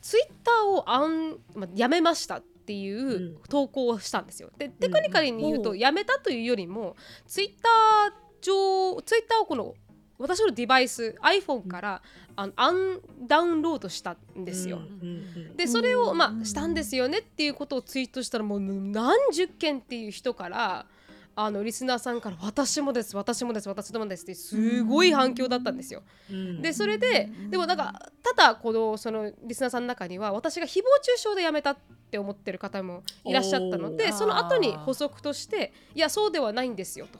[0.00, 4.50] ツイッターをアン、まあ、やめましたっていう投稿をしたんですよ。
[4.58, 6.96] でテクニカルに言うと、やめたというよりも
[7.26, 9.74] ツイッター上ツイッターをこの
[10.18, 12.02] 私のデバイス iPhone から
[12.36, 14.80] あのアンダウンロードしたんですよ。
[15.56, 16.18] でそれを、うん。
[16.18, 20.86] まあ、したんですよねっていうことをツイートしたらもう何十件っていう人から
[21.34, 26.02] あのリスナーさんから「私もです私もです私もです」ってすごい反響だったんですよ。
[26.30, 31.76] うんでそれででもなんかただこのそのリスナーさんの中には私が誹謗中傷でやめたっ
[32.10, 37.18] て思ってる方もいらっしゃったのおでーその後に補足として「いやそうではないんですよ」と。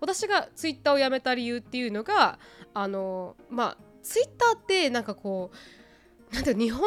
[0.00, 2.40] 私がツイッターをやめた理由っていうのが
[2.74, 5.52] あのまあツイッターってなんかこ
[6.32, 6.82] うなんて日本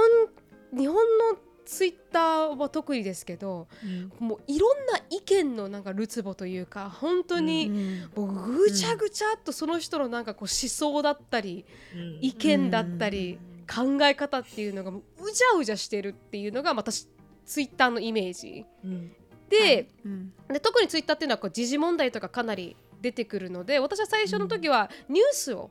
[0.74, 4.28] 日本のツイッターは特にですけどうん。
[4.28, 7.70] もういろんな意見のなんかるつぼというか本当に
[8.16, 12.20] もうぐちゃぐちゃっとその人のなんかこう思想だったりうん。
[12.22, 17.08] 意見だったり考え方っていうのがもううじゃうじゃしてるっていうのが私
[17.46, 18.66] ツイッターのイメージ。
[18.84, 19.12] うん。
[19.50, 20.34] で,、うん。
[20.50, 25.70] で特にツイッターっていうのはこう時事問題とかかなり出てくるので私は最初の時はニュースを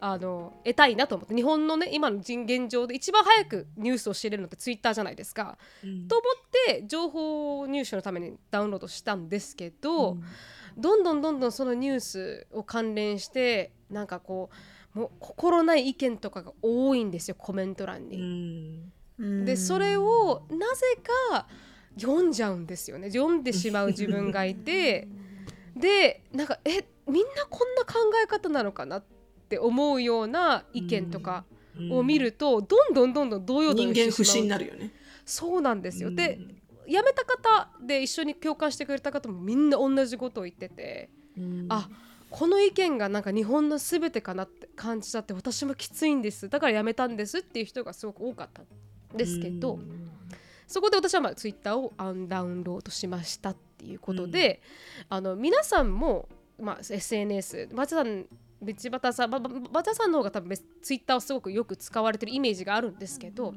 [0.00, 5.58] あの得たいなと思って日本のね今の人現状で一番早くニュースを知れるのってツイッターじゃないですか。
[5.82, 6.08] うん。
[6.08, 10.18] と思って情報入手のためにダウンロードしたんですけど、
[10.76, 14.50] どんどんどんどんそのニュースを関連してなんかこ
[14.94, 18.16] うもう心ない意見とかが多いんですよコメント欄うに。
[18.16, 19.44] んうん。
[19.44, 20.98] でそれをなぜ
[21.30, 21.46] か
[21.98, 23.10] 読んじゃうんですよね。
[23.10, 25.08] 読んでしまう自分がいて。
[25.76, 29.15] でなんかえみんなこんな考え方なのかなって
[29.60, 31.44] 思うような意見とか
[31.90, 34.92] を見ると、どんどんどんどん動揺動人間不信になるよね。
[35.24, 36.56] そうなんですよ、でうん。
[36.88, 41.10] 辞めた方で一緒に共感してくれた方もみんな同じことを言ってて、
[41.68, 41.88] あ
[42.30, 46.48] この意見がなんか日本の全てかなって感じちゃって私もきついんです。
[46.48, 49.78] だから辞めたんですっていう人がすごく多かったんですけど、
[50.66, 54.60] そこで私はまあツイッターをアンダウンロードしましたっていうことで、
[55.08, 56.28] あの皆さんも、
[56.58, 58.26] まあ、SNS バチさん
[58.62, 63.54] 道端さんバババチャさんの方が多分ツイッターをすごくよく使われてるイメージがあるんですけど、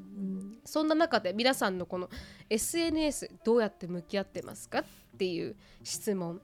[0.66, 2.10] そんな中で皆さんのこの
[2.50, 4.84] SNS どうやって向き合ってますかっ
[5.18, 6.42] ていう質問、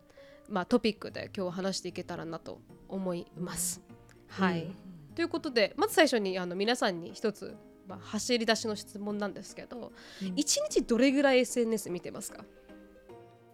[0.48, 3.82] まあ、トピックで今日話していけたらなと思います。
[4.28, 4.68] はい、
[5.16, 7.56] ということでまず最初にあの皆さんに一つ、
[7.88, 9.92] まあ、走り出しの質問なんですけど、
[10.36, 12.46] 一日どれぐらい SNS 見てますか？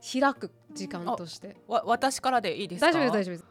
[0.02, 1.58] 開く時間として。
[1.68, 2.92] わ私からでいいですか？
[2.92, 3.51] 大丈夫です大丈夫です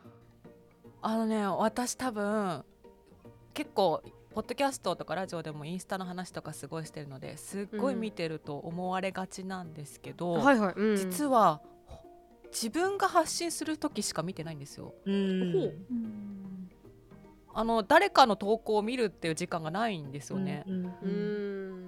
[1.02, 2.64] あのね私多分
[3.54, 4.02] 結構
[4.34, 11.60] ポッドキャストとかラジオでもインスタの話とかすごいしてるのですっごい見てると思われがちなんですけど、はいはい、うん、実は
[12.52, 14.94] 自分が発信する時しか見てないんですよ。
[15.04, 15.52] うん。
[15.52, 15.74] ほう。
[17.52, 20.64] あの誰かの投稿を見るっていう時間がないんですよね。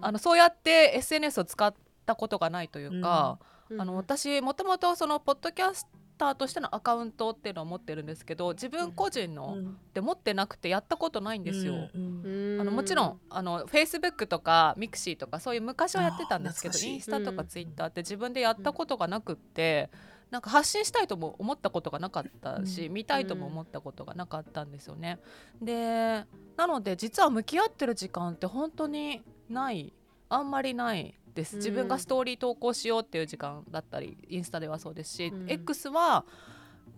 [0.00, 1.74] あのそうやって SNS を使っ
[2.06, 3.38] たことがないというか、
[3.70, 3.80] うん。
[3.80, 5.86] あの私もともとそのポッドキャス
[6.22, 11.74] ターとしてのアカウントっていうのを持ってるんですけど自分個人のって持ってなくてやったことないんですよ。
[11.92, 17.48] うんあのもちろんあの Facebook とか Mixi とかそういう昔はやってたんですけどインスタとかうん。
[17.48, 19.90] Twitter って自分でやったことがなくって、
[20.30, 25.18] なんか発信したいとも思ったことがなかったし、見たいとも思ったことがなかったんですよね。
[25.60, 26.24] で
[26.56, 29.92] なので実は向き合ってる時間って本当にない。
[30.28, 31.56] あんまりないです。
[31.56, 35.50] 自分がストーリー投稿しようっていう時間だったりインスタではそうですし、うん。
[35.50, 36.24] X は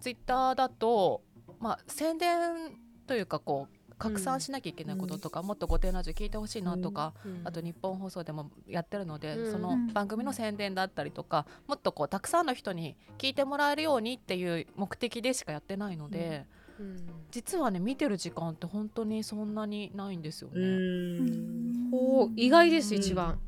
[0.01, 1.23] Twitter だと、
[1.61, 7.40] まあ、宣伝というかこう拡散しなきゃいけないこととか、もっと「御殿ラジオ」聞いてほしいなとか、うん。
[7.44, 9.53] あと日本放送でもやってるので、うん。
[9.53, 16.47] その番組の宣伝だったりとかもっとこうたくさんの人に聞いてもらえるようにっていう目的でしかやってないので、
[16.79, 16.97] うん。
[17.31, 20.66] 実はね見てる時間って本当にそんなにないんですようね。
[22.27, 23.01] う意外ですうん。
[23.01, 23.38] 一番、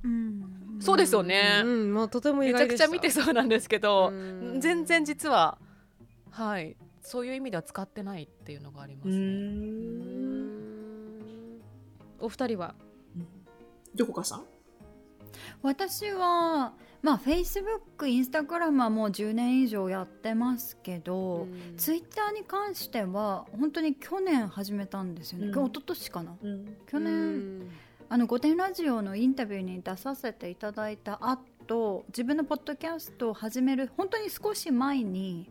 [0.81, 2.85] そうですよね、うんまあ、とても意めちゃ外でした。
[2.87, 4.13] くちゃ見てそうなんですけど、う
[4.57, 4.61] ん。
[4.61, 5.59] 全然実は
[6.31, 9.19] はいそういう意味では使ってないっていうのがありますうね。
[9.19, 10.51] ん。
[12.21, 12.75] お二人は？
[13.95, 14.45] どこかさん？
[15.63, 25.53] 私はまあ Facebook、Instagram はもう10年以上やってますけど、ツイッターに関しては本当に去年始めたんですよね、うん。
[25.53, 26.37] 一昨年かな。
[26.87, 27.71] 去う年、ん
[28.09, 35.51] あの「御殿ラジオ」のインタビューに出させていただいた後自分のポッドキャストを始める本当に少し前に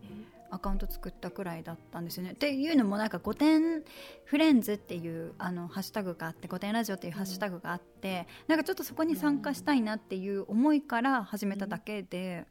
[0.52, 2.32] アカウント作ったくらいだったんですよね。
[2.32, 3.82] っていうのもなんか「御殿
[4.24, 12.46] フレンズ」っていうあのハッシュタグがあって「御殿ラジオ」っていうハッシュタグがあって、なんかちょっとそこに参加したいなっていう思いから始めただけで、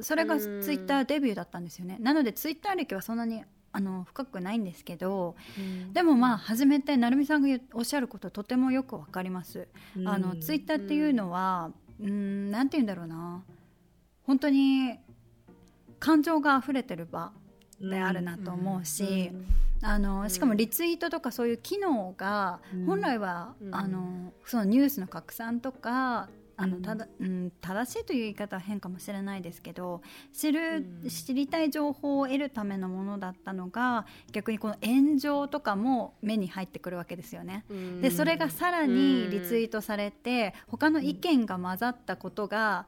[0.00, 1.98] それがツイッターデビューだったんですよね。
[2.00, 3.44] なのでツイッター歴はそんなに
[3.76, 5.36] あの深くないんですけど、
[5.92, 9.68] でもまあ初めて成美さんがおっしゃることとてもよくわかります。
[10.06, 13.44] あのツイッターっていうのはうんなんて言うんだろうな。
[14.22, 14.98] 本当に
[16.00, 17.32] 感情が溢れてる場
[17.78, 19.30] であるなと思うし、
[19.82, 22.86] あのしかもリツイートとかそういう機能がうん。
[22.86, 23.74] 本来は、うん。
[23.74, 26.82] あのそのニュースの拡散とかあのうん。
[26.82, 31.08] ただうん、正しいという言い方は変かもしれないですけど知る、うん。
[31.08, 37.64] 知りたい情報を得るためのものだったのが逆にこの炎上とかも目に入ってくるわけですよね。
[38.00, 42.86] でそれがさらにリツイートされて他の意見が混ざったことが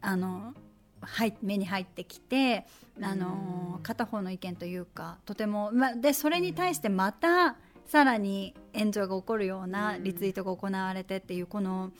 [0.00, 0.54] あの
[1.00, 2.66] はい目に入ってきて
[3.00, 11.92] あの片方の意見というかとても、ま、でそれに対してまたさらに炎上が起こるようなリツイートが行われてっていうこの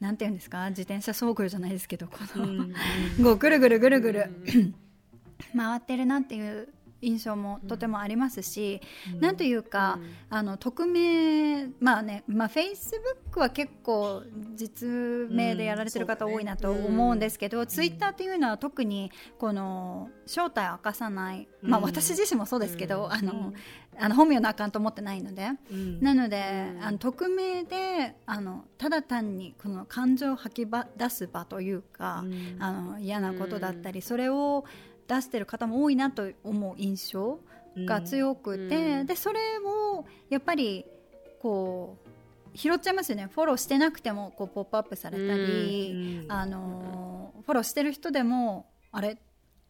[0.00, 0.68] なんていうんですか？
[0.70, 2.66] 自転車遭遇じゃないですけどこの
[3.24, 4.30] こうぐるぐるぐるぐる
[5.56, 6.68] 回ってるなっていう
[7.04, 8.80] 印象もとてもありますし、
[9.20, 9.98] なんというか、
[10.30, 14.22] あの匿名まあねまあフェイスブックは結構
[14.54, 14.88] 実
[15.30, 23.12] 名でやられてる方多いなと思うんですけど、ツイッターっていうのは特にこの正体を明かさない、まあうん私自身もそうですけど、うん。
[23.12, 23.52] あの
[23.96, 25.50] あの本名のアカウント持ってないので。
[25.70, 26.00] うん。
[26.00, 26.42] なので、
[26.82, 32.56] あの匿名であのただ単にこの感情を吐きば出す場というか、うん。
[32.58, 34.64] あの嫌なことだったり、それを
[35.06, 37.38] 出してる方も多いなと思う印象
[37.76, 39.06] が強くて、うん。
[39.06, 40.84] でそれをやっぱり
[41.40, 41.98] こ
[42.54, 43.28] う拾っちゃいますよね。
[43.34, 49.18] フォローしてなくてもこうポップアップされたり、うんあのフォローしてる人でもあれ？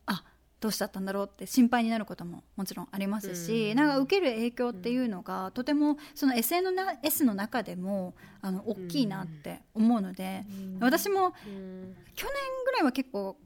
[0.07, 0.23] あ
[0.61, 3.77] どうしちゃったんだろうって心配になることももちろんありますし、うん。
[3.77, 10.45] なんか受ける影響っていうのが、とてもその SNS の中でもあの大きいなって思うので、
[10.81, 11.97] 私もうん。
[12.15, 13.44] 去年ぐらいは結構うん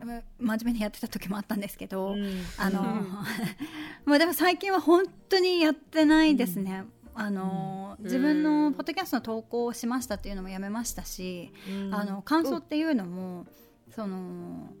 [0.00, 2.14] 真面目にやってた時もあったんですけど、
[2.56, 2.82] あの
[4.04, 6.84] まあでも最近は本当にやってないですね。
[7.14, 8.04] あのうん。
[8.04, 11.52] 自分のポッドキャストの投稿をしましたっていうのもやめましたし、
[11.90, 13.46] あの感想っていうのも、
[13.90, 14.72] その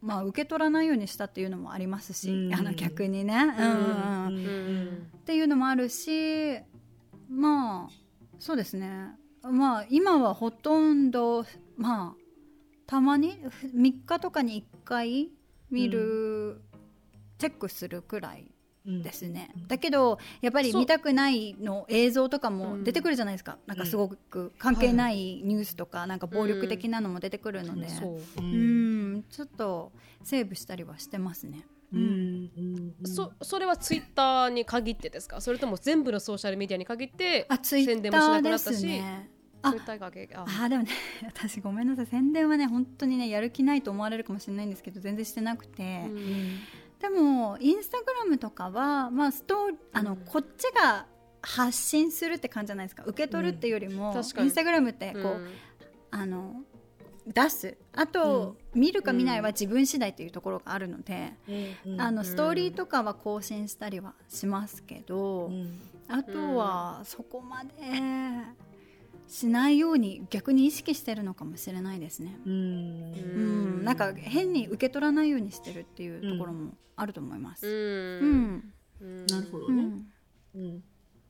[0.00, 2.54] まあ受け取らないようにしたっていうのもありますし、うん。
[2.54, 4.36] あの逆にね、うんうんうん。
[4.36, 5.10] うん。
[5.18, 6.58] っていうのもあるし
[7.28, 7.92] まあ
[8.38, 9.16] そうですね。
[9.42, 11.44] まあ今はほとんど
[11.76, 12.21] まあ
[12.92, 13.38] たまに
[13.74, 15.30] 3日とかに1回
[15.70, 16.60] 見る、
[17.38, 18.52] チェックするくらい
[18.84, 22.84] ですね、だけどやっぱり見たくないの映像とかもうん。
[22.84, 28.42] 出てくるじゃないですか、なんかすごく関係ないニュースとか、なんか暴力的なのも出てくるので、そう。
[28.42, 29.24] うん。
[29.30, 31.64] ちょっとセーブしたりはしてますね。
[33.06, 35.40] そそれはツイッターに限ってですか？
[35.40, 39.00] それとも全部のソーシャルメディアに限ってあツイ宣ッタ伝もしなくなーですったし、ね。
[39.00, 39.70] あツイッターあ
[40.42, 40.46] あ。
[40.46, 40.90] ーでもね
[41.26, 42.06] 私ごめんなさい。
[42.06, 46.58] 宣伝はね本当にねやる気ないと思われるかもしれないんですけど全然してなくて、うん。
[47.00, 50.18] でもインスタグラムとかはまあストーあの、うん。
[50.18, 51.06] こっちが
[51.40, 53.04] 発信するって感じじゃないですか。
[53.04, 54.46] 受け取るっていうよりも、確かに。
[54.46, 55.48] インスタグラムってこう、うん
[56.12, 56.62] あの
[57.26, 57.76] 出す。
[57.92, 61.32] あと、見るか見ないは自分次第というところがあるので、
[61.98, 65.50] あのストーリーとかは更新したりはしますけど、
[66.08, 67.70] あとはそこまで
[69.28, 72.38] しないように逆に意識してるのかもしれないですね。
[72.44, 77.66] うん、なんか変に受け取らないようにしてるっていうところもあると思います。
[77.66, 78.42] ううん。
[78.54, 79.26] んうん。
[79.26, 79.82] なるほどね。
[79.84, 80.06] うん。
[80.54, 80.82] うん。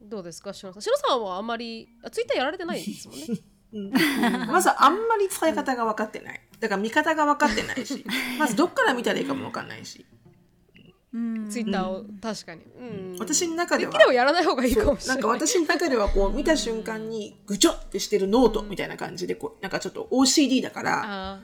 [0.03, 0.53] どうですか？
[0.53, 3.27] しのさんしのさんはあんまりあツイッターやられてないですもんね。
[3.73, 3.91] うん。
[4.49, 6.41] まずあんまり使い方が分かってない。
[6.61, 8.05] だから見方が分かってないし、
[8.39, 10.22] まずどっから見たらいいかも分かんないし、うん
[11.51, 15.17] ツイッターを確かに、うん、私の中ではできればやらない方がいいかもしれない。
[15.17, 21.41] なんか私の中ではこう見た瞬間にぐちょってしてるノートみたいな感じでこうなんかちょっと OCD だからあ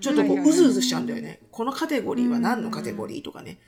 [0.00, 1.40] ちょっとこはいはいはいうずうずしちゃうんだよね。
[1.50, 3.58] このカテゴリーは何のカテゴリーとかね。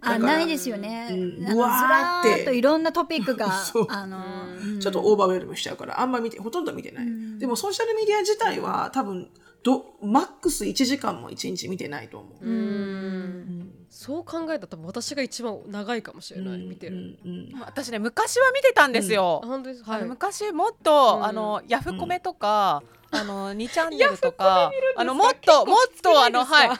[0.00, 1.08] あだからないですよね。
[1.10, 1.46] うん。
[1.46, 2.40] あのずうわーらって。
[2.40, 3.86] ーっといろんなトピックが そう。
[3.90, 4.18] あの、
[4.56, 4.80] うん。
[4.80, 7.06] ちょっとオーバーウェルムしちゃうからあんま見てほとんど見てない。
[7.38, 9.28] でもソーシャルメディア自体は多分
[9.62, 12.44] どマックス1時間も1日見てないと思う。
[12.44, 17.60] ーうんそう考えたら多分私が一番長いかもしれない、見てる、うんうん。
[17.60, 19.82] 私ね昔は見てたんですよ、あ本当です。
[19.82, 20.04] はい。
[20.04, 21.24] 昔もっと、うん。
[21.24, 22.80] あのヤフコメとか、
[23.10, 26.68] あの2チャンネルとかあのもっともっとあのはい。
[26.68, 26.78] もっ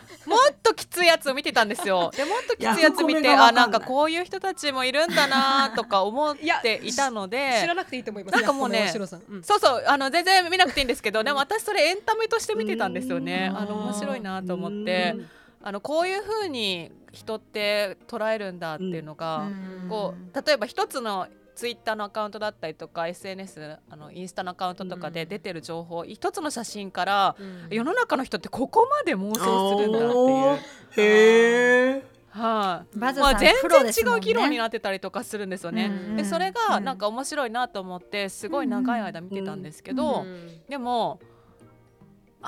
[0.63, 2.13] ときついやつを見てたんですよ。
[2.17, 8.37] でもっときついやつ見てあなんかこういう人たちもいるんだなとか思っていたので 知らなくていいと思います。
[8.37, 13.49] なんかもうねそうそうあの全然見なくていいんですけどでも私それエンタメとして見てたんですよね。
[13.51, 13.59] うん。
[13.59, 15.15] あの面白いなと思って。
[15.17, 15.31] うん
[15.63, 19.49] あのこういう風に人って捉えるんだっていうのが、
[19.89, 21.27] こう例えば一つの
[21.59, 27.67] ツイッターのアカウントだったりとか SNS あのインスタのアカウントとかで出てる情報、一つの写真から、うん。
[27.71, 30.37] 世の中の人ってここまで妄想するんだっておいう。
[30.55, 30.59] ー。
[30.97, 32.05] へえ。
[32.31, 33.55] はい、バズさんまあ、全
[33.93, 35.87] 然違う議論になってたりとかするんですよね。
[35.87, 36.17] うん。
[36.17, 40.63] でそれがなんか面白いなと思ってすごい長い間見てたんですけど、うん。
[40.69, 41.19] でも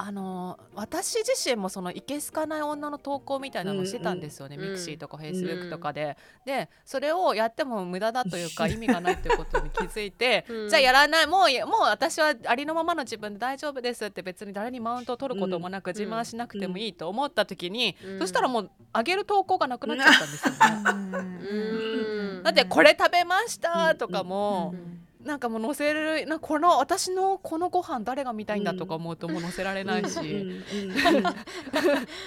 [0.02, 6.16] あの私自身もそのいけすかない女の投稿みたいなのをしてたんですよね、うんミクシーとかフェイスブックとかで。
[6.44, 10.68] でそれをやっても無駄だというか意味がないということに気づいて、 うん。
[10.68, 21.18] じゃあやらないもうもう私はありのままの自分で大丈夫ですって別に誰にマウントを取ることもなく、自慢しなくてもいいと思った時に、うんそしたらもう上げる投稿がなくなっちゃったんですよね。
[21.50, 30.16] うんだってこれ食べましたとかも、うんなんかもう載せるなこの私のこのご飯誰が見たいんだとか思うともう載せられないし、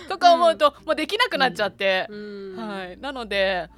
[0.10, 3.69] とか思うともうできなくなっちゃって、うんはい、なので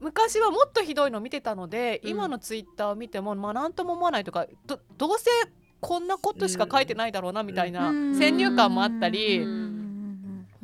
[0.00, 2.10] 昔はもっとひどいの見てたので、うん。
[2.10, 5.30] 今のツイッターを見てもまあ何とも思わないとかどどうせ
[5.80, 8.14] こんなことしか書いてないだろうなみたいなうん。
[8.14, 9.83] 先入観もあったり、うん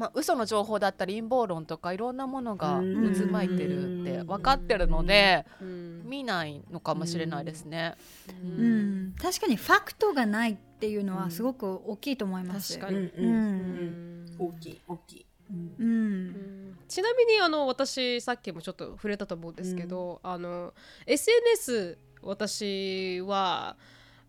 [0.00, 3.14] まあ嘘の情報だったり陰謀論とかいろんなものがうん。
[3.14, 6.02] 渦巻いてるって分かってるのでうん。
[6.08, 7.96] 見ないのかもしれないですね。
[8.42, 9.14] うん。
[9.20, 12.78] 確かにファクトがないっていうのはすごく大きいと思います。
[12.78, 12.98] 確かに。
[12.98, 14.36] ううんん。
[14.38, 15.26] 大きい大きい。
[15.50, 15.56] うん。
[15.56, 16.26] ううん。
[16.28, 20.72] んちなみにあの私さっきもちょっと触れたと思うんですけど、あの
[21.06, 23.76] SNS 私は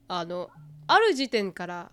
[0.10, 0.50] あの
[0.88, 1.92] ある時点から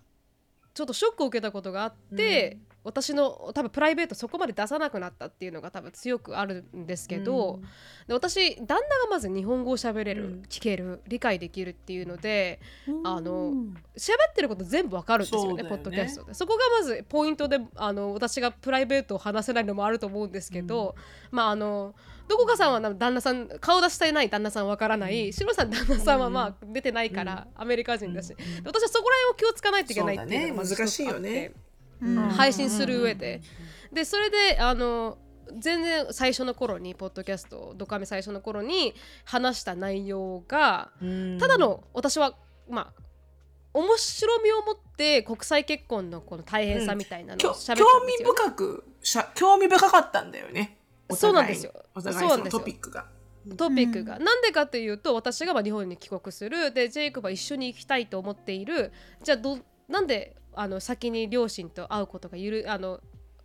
[0.73, 7.61] ちょっとショックを受けたことがあって、私の多分プライベートそこまで出さなくなったっていうのが多分強くあるんですけど、うん。
[8.07, 10.41] で私旦那がまず日本語を喋れる、うん。
[10.49, 12.59] 聞ける理解できるっていうので
[13.03, 15.69] あのうん喋ってること全部わかるんですよねね。
[15.69, 16.33] ポッドキャストで。
[16.33, 20.95] そこがまずポイントであの私がプライベートを話せないのもあると思うんですけど、
[21.31, 21.93] まああの
[22.27, 30.85] どこかさんはな旦那さん顔出してない旦那さんわからない、シロさん旦那さんはまあ出てないから、アメリカ人だし、で私はそこら辺を気をつかないといけないっていうのがまずそうだね。
[30.85, 31.51] 難しいよね。
[31.53, 31.68] うん
[32.35, 33.41] 配信する上で、
[33.91, 35.17] でそれであの
[35.57, 38.93] 全然最初の頃にポッドキャストドカメ最初の頃に
[39.25, 40.91] 話した内容が
[41.39, 42.35] ただの私は
[42.69, 43.01] まあ
[43.73, 50.77] 面白みを持って国際結婚のこの大変さみたいなのきょを喋ったん興味ですよ、深くしゃ興味深かったんだよね。
[51.07, 51.73] おそうなんですよ。
[51.95, 53.07] お互いそのトピックが。
[53.57, 56.71] トピックが、なんでかというと私がまあ日本に帰国する。
[56.71, 58.91] でジェイコブは一緒に行きたいと思っている。
[59.23, 62.99] じゃあどなんであの先に両親と会うことがゆるあの、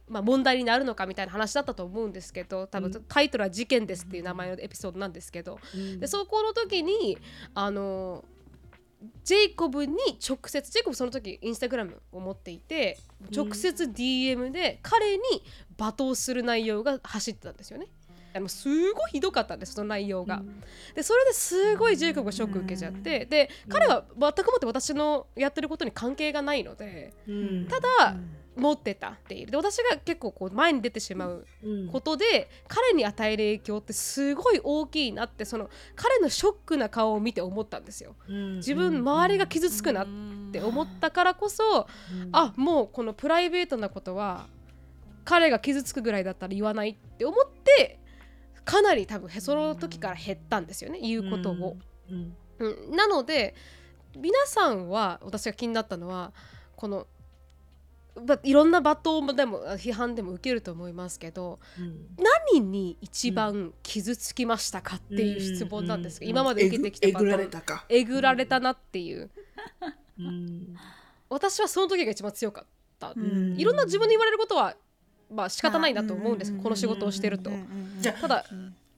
[0.08, 5.58] まあ、問題になるのかみたいな話だったと思うんですけど多分、タイトルは「事件です」っていう名前のエピソードなんですけど、
[5.98, 7.18] でそこの時に
[7.54, 8.24] あの
[9.22, 9.96] ジェイコブに
[10.26, 12.98] 直接ジェイコブその時インスタグラムを持っていて
[13.34, 15.22] 直接 DM で彼に
[15.76, 17.88] 罵倒する内容が走ってたんですよね。
[18.36, 20.42] あのすごいひどかったんですその内容が。
[20.94, 27.66] でそれですごいジェイコブがショック受けちゃってで彼は全くもって私のやってることに関係がないのでうん。
[27.68, 28.16] ただ
[28.56, 29.46] 持ってたっていう。
[29.46, 31.88] で私が結構こう前に出てしまううん。
[31.88, 38.16] ことで彼に与える影響ってすごい大きいなってその彼のショックな顔を見て思ったんですよ。
[38.28, 38.56] うん。
[38.56, 40.08] 自分周りが傷つくなっ
[40.52, 41.86] て思ったからこそ
[42.32, 44.48] あもうこのプライベートなことは
[45.24, 47.98] 彼が傷つくぐらいだったら言わないって思って
[48.64, 51.76] かなり多分へその時から減ったんですよね言うことを。
[52.10, 52.36] うん。
[52.58, 53.54] うん、なので
[54.16, 56.32] 皆さんは私が気になったのは
[56.76, 57.06] この
[58.14, 62.06] ばいろんな罵倒でも批判でも受けると思いますけどうん。
[62.52, 66.20] 何に一番傷つきましたかっていう質問なんです。
[66.20, 66.30] が、うん。
[66.30, 67.84] 今まで受けてきたえぐえぐら罵倒れたか。
[67.88, 69.30] えぐられたなっていう。
[70.18, 70.76] うん。
[71.28, 72.66] 私はその時が一番強かっ
[73.00, 73.58] た、ん。
[73.58, 74.76] いろんな自分に言われることは
[75.32, 77.50] まあ仕方ないなと思うんです、この仕事をしてると、
[78.00, 78.44] じゃあただ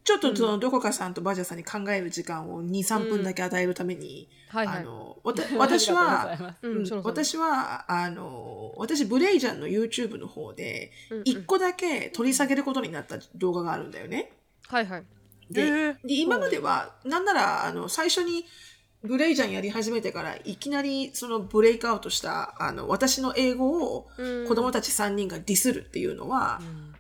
[0.06, 6.54] ちょっとそのどこかさんとバジャさんに考える時間を23分だけ与えるために、あのわた 私は
[7.02, 11.22] 私はあの私ブレイジャンの YouTube の方でうんうん。
[11.24, 14.30] 一個だけ取り下げることになった動画があるんだよね。
[14.68, 15.04] はいはい。
[15.50, 18.46] で今まではなんならあの最初に
[19.06, 24.48] ブレイジャンやり始めてからいきなりそのブレイクアウトしたあの私の英語をうん。
[24.48, 26.96] 子供たち3人がディスるっていうのは、うんうん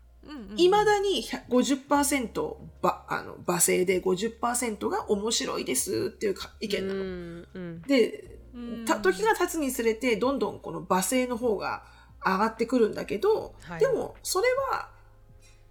[0.56, 1.46] いまだに100
[1.86, 7.00] 50%ばあの罵声で50%が面白いですっていうか意見なの。
[7.00, 7.82] うんうん。
[7.82, 8.84] でうん。
[8.84, 11.84] た時が経つにつれてどんどんこの罵声の方が
[12.24, 13.80] 上がってくるんだけど、はい。
[13.80, 14.88] でもそれは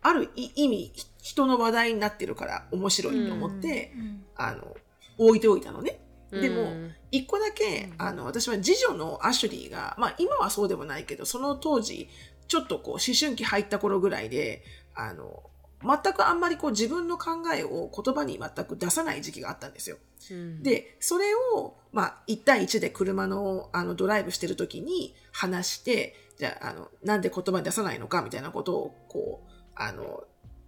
[0.01, 3.91] あるい意味ひ人の話題になってるから面白いと思って、
[4.35, 4.77] あの
[5.17, 5.99] 置いておいたのね。
[6.31, 12.09] でもうん一個だけ、あの私は次女のアシュリーが、まあ、今はそうでもないけどその当時
[12.47, 14.63] ちょっとこう思春期入った頃ぐらいで
[14.95, 15.43] あの
[15.81, 19.97] 全くあんまりこう自分の考えを言葉に全く出さない時期があったんですよ。
[20.31, 30.23] うんでそれを、まあ、1対1で車のあのドライブしてる時に話してじゃああのなんで言葉に出さないのかみたいなことをこうあの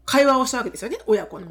[0.06, 1.48] 会話をしたわけですよね親子の。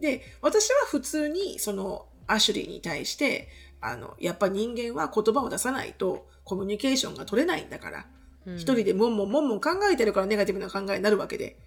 [0.00, 3.48] で私は普通にそのアシュリーに対して
[3.80, 8.06] あのやっぱ人間は言葉を出さないとコミュニケーションが取れないんだから。
[8.46, 8.56] うん。
[8.56, 11.58] 一人でもんもんもんもん考えてるからネガティブな考えになるわけで、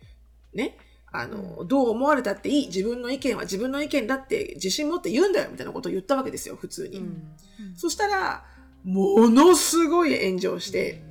[0.53, 0.78] ね。
[1.11, 2.68] あの、どう思われたっていい？
[2.68, 6.97] 自分の意見は自分の意見だって自信持って言うんだよ、みたいなことを言ったわけですよ、普通に。
[6.97, 7.36] うん。
[7.76, 8.43] そしたら、
[8.84, 11.03] ものすごい炎上して、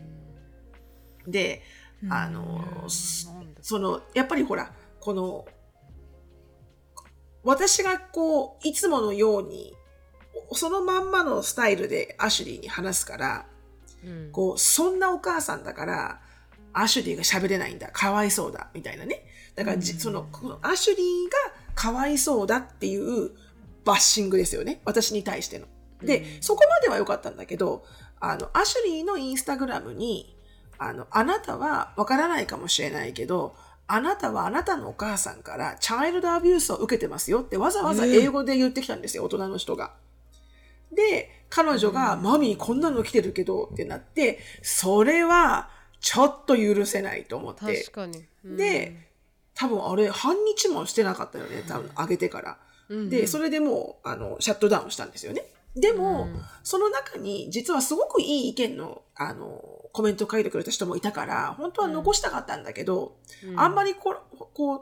[1.28, 1.62] で、
[2.10, 3.28] あの、そ
[3.60, 5.46] その、やっぱりほら、この、
[7.44, 9.74] 私がこう、いつものように、
[10.52, 13.46] そのまんまのスタイルでアシュリーに話すから、
[14.04, 16.20] うんこう、そんなお母さんだから、
[16.72, 19.24] アシュリーが喋れないんだ、かわいそうだ、みたいなね。
[19.54, 23.32] だからじ、その、このアシュリーがかわいそうだっていう
[23.84, 24.80] バッシングですよね。
[24.84, 25.66] 私に対しての。
[26.02, 27.84] で、そこまでは良かったんだけど、
[28.20, 30.36] あの、アシュリーのインスタグラムに、
[30.78, 33.54] あの、あなたはわからないかもしれないけど、
[33.94, 39.92] あなたはあなたのお母さんからチャイルドアビュースを受けてますよってわざわざ英語で言ってきたんですよ、大人の人が。
[40.90, 45.68] で、彼女が、マミーこんなの来てるけどってなって、それは
[46.00, 47.60] ちょっと許せないと思って。
[48.56, 48.96] で、
[49.54, 52.58] 多分あれ半日もしてなかったよね、多分上げてから。
[52.88, 53.10] うん。
[53.10, 55.44] で、それでもう、あの、シャットダウンしたんですよね。
[55.74, 56.42] でも、うん。
[56.62, 59.62] その中に実はすごくいい意見のあの
[59.92, 63.16] コメントを書いてくれた人もいたから本当は残したかったんだけど、
[63.56, 64.80] あんまりこうこう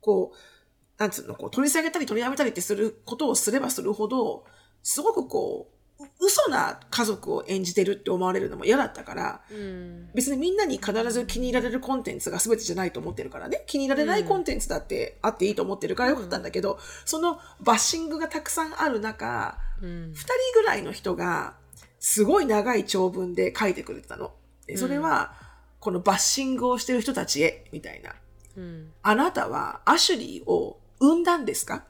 [0.00, 4.44] こうなんつうのこう取り下げたり取りやめたりってすることをすればするほど
[4.82, 5.68] すごくこ
[6.00, 10.10] う嘘な家族を演じてるって思われるのも嫌だったからうん。
[10.14, 13.64] 別にみんなに必ず気に入られるコンテンツが全てじゃないと思ってるからね。
[13.66, 21.54] 気に入られないコンテンツだってあっていいと思ってるからよかったんだけど、そのバッシングがたくさんある中うん2人ぐらいの人が
[21.98, 24.32] すごい長い長文で書いてくれてたの。
[24.66, 25.34] でそれは、
[25.80, 28.14] このバッシングをしてる人たちへみたいな。
[28.56, 31.84] うんあなたはアシュリーを産んだんですか？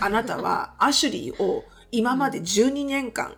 [0.00, 3.34] あなたはアシュリーを今まで12年間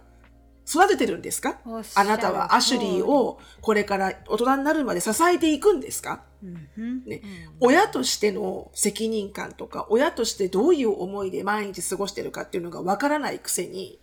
[0.67, 1.59] 育ててるんですか？
[1.95, 6.23] あなたはアシュリーをこれから大人になるまで支えていくんですか？
[6.43, 7.23] うんね、
[7.61, 14.01] 親としての責任感とか、親としてどういう思いで毎日過ごしてるかっていうのがわからないくせに、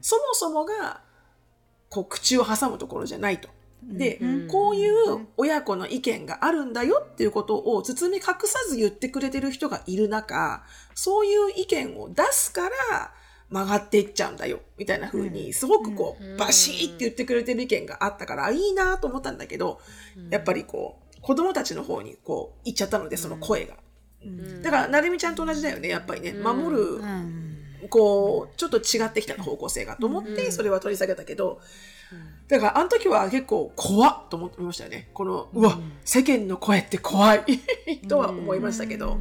[0.00, 1.00] そもそもが、
[1.88, 3.48] こう、口を挟むところじゃないと。
[3.82, 4.48] で、うん。
[4.48, 10.62] こういう親子の意見があるんだよっていうことを包み隠さず言ってくれてる人がいる中、
[10.94, 13.12] そういう意見を出すから
[13.52, 19.78] 曲がっていっちゃうんだよ、みたいな風に、すごくこう、バシーって言ってくれてる意見があったから、いいなと思ったんだけど、
[20.30, 23.76] やっぱりこう、子供たちの方にこう、行っちゃったので、その声が。
[24.62, 26.32] だから、なるみちゃんと同じだよね、やっぱりね。
[26.32, 27.00] 守る、
[27.90, 31.60] こう、ちょっと違ってきた方向性がと思って、それは取り下げたけど、
[32.48, 35.10] だから、あの時は結構怖っと思ってましたよね。
[35.14, 37.44] この、うわ、世間の声って怖い
[38.08, 39.18] とは思いましたけど。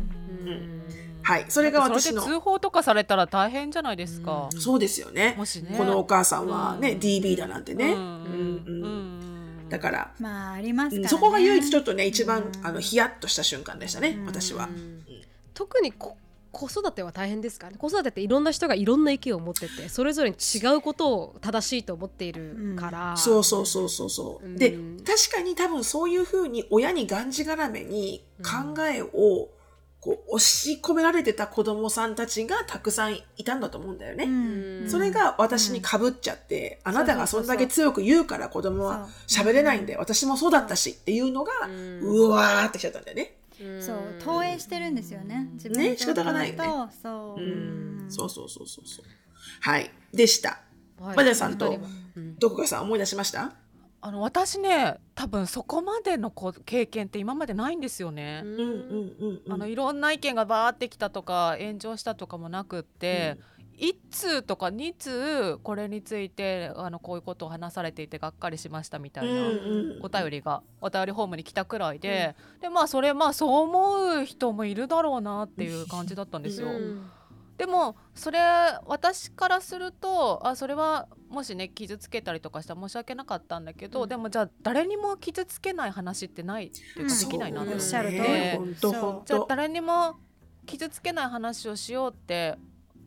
[1.22, 1.46] うんはい。
[1.50, 4.50] それが私のそれで、通報とかされたら大変じゃないですか。
[4.58, 5.36] そうですよね。
[5.38, 5.76] もしね。
[5.78, 7.00] このお母さんはね、うん。
[7.00, 7.94] DB だなんてね。
[7.94, 8.00] うん。
[8.00, 8.84] うんうん。
[8.84, 9.70] うん。
[9.70, 11.04] だから、まあありますからね。
[11.04, 14.70] うんそこが唯一ちょっとね、一番、あの、ヒヤッとした瞬間でしたね、私は。
[15.54, 16.18] 特にこ
[16.52, 24.46] 子育ては大変ですか子育てっていろんな人がいろんな意見を持っててそれぞれに違うことを正しいと思っているから、そうそうそうそうそう。
[24.46, 24.58] うん。
[24.58, 24.72] で、
[25.06, 29.50] 確かに多分そういうふうに親にがんじがらめに考えを
[30.02, 34.24] こう押し込められてた子供さんたちがたくさんいたんだと思うんだよね。
[34.26, 41.52] うんそれが私に被っちゃって、あなたがそんだけ強く言うから子供は喋れないんで、私もそうだったしっていうのが、
[42.02, 43.36] うわーってきちゃったんだよね。
[43.80, 45.47] そう投影してるんですよね。
[45.54, 47.39] 自分ねの仕方がないよねとそう。
[47.39, 49.06] うんそうそうそうそうそう。
[49.60, 49.91] はい。
[50.12, 50.62] でした。
[50.99, 51.80] はいバジャさんと
[52.39, 53.54] どこかさん思い出しました？
[54.04, 58.41] あの私ね多分そこまでのこ経験って今までないんですよね。
[58.43, 59.54] うんうんうんうん。
[59.54, 63.38] あのいろんな意見がバーってきたとか炎上したとかもなくって、
[63.78, 69.32] 一通とか二通これについてあのこういうことを話されていてがっかりしましたみたいな。
[69.32, 76.70] うんうんお便りがお便りホームに来たくらいで、でまあそれまあそう思う人もいるだろうなっていう感じだったんですよ。
[76.70, 77.12] うん
[77.62, 78.39] でもそれ
[78.88, 88.22] 私からするとあそれはもしね傷つけたりとかしたら申し訳なかったんだけど、でもじゃあ誰にも傷つけない話ってないっていうかできないなと思っおっしゃる通り。
[88.24, 89.24] て、本当本当。
[89.26, 90.16] じゃあ誰にも
[90.66, 92.57] 傷つけない話をしようって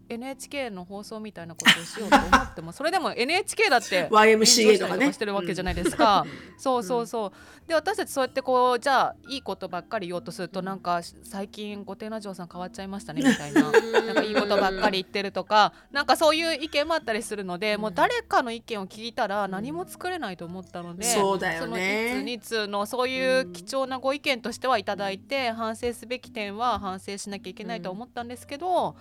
[0.08, 6.24] NHK の放送みたいなことをしようと思ってもそれでも NHK だって YMCA とかしてるわけじゃないですか。
[6.58, 7.32] そうそうそう。
[7.68, 13.62] で私たちそうやってこうじゃあいいことばっかり言おうとするとなんか最近御殿ラジオさん変わっちゃいましたねみたいな
[14.02, 21.04] なんかいいことばっかり言ってるとかなんかそういう意見もあったりするのでもう誰かの意見を聞いたら何も作れないと思ったので。
[21.04, 22.22] そうだよそのね。
[22.24, 28.96] 1通2通のそういう貴重なご意見としてはいただいて反省すべき点は反省しなきゃいけないと思ったんですけど、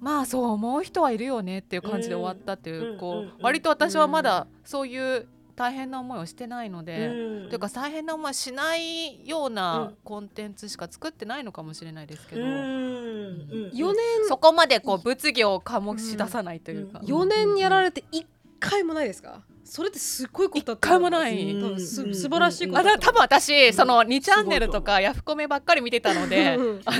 [0.00, 5.26] まあそう思う人はいるよねっていう感じで終わったっていう,、うんこう割と私はまだそういう
[5.56, 7.08] 大変な思いをしてないので。
[7.08, 7.48] うん。
[7.48, 9.94] というか大変な思いしないよううなん。
[10.04, 13.96] コンテンツしか作ってないのかもしれないですけど、うんうん4年。
[14.28, 17.06] そこまでこう物議を醸し出さないというか、うん。
[17.08, 18.24] 4年やられて1
[18.60, 19.42] 回もないですか？
[19.70, 21.36] それってすっごいこと一回もない。
[21.78, 22.14] すうん。
[22.14, 26.56] 素晴らしいことあ多分私、その2チャンネルとかヤフコメばっかり見てたので、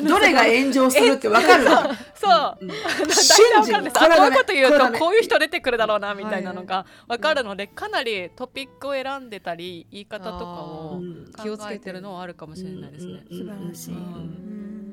[0.07, 1.91] どれが炎上するってわかるわ。
[2.15, 2.69] そう、うん。
[2.69, 2.75] 大
[3.07, 11.33] 体瞬時わかるんですあにこういうこと言うとこういう人出てくるだろうなみたいなのがわかるのでかなりトピックを選んでたり言い方とかをうん。
[11.43, 13.25] 気をつけてるのはあるかもしれないですね。
[13.31, 13.39] うん。
[13.39, 13.95] 素晴らしい。
[13.95, 13.99] うん。
[13.99, 14.03] う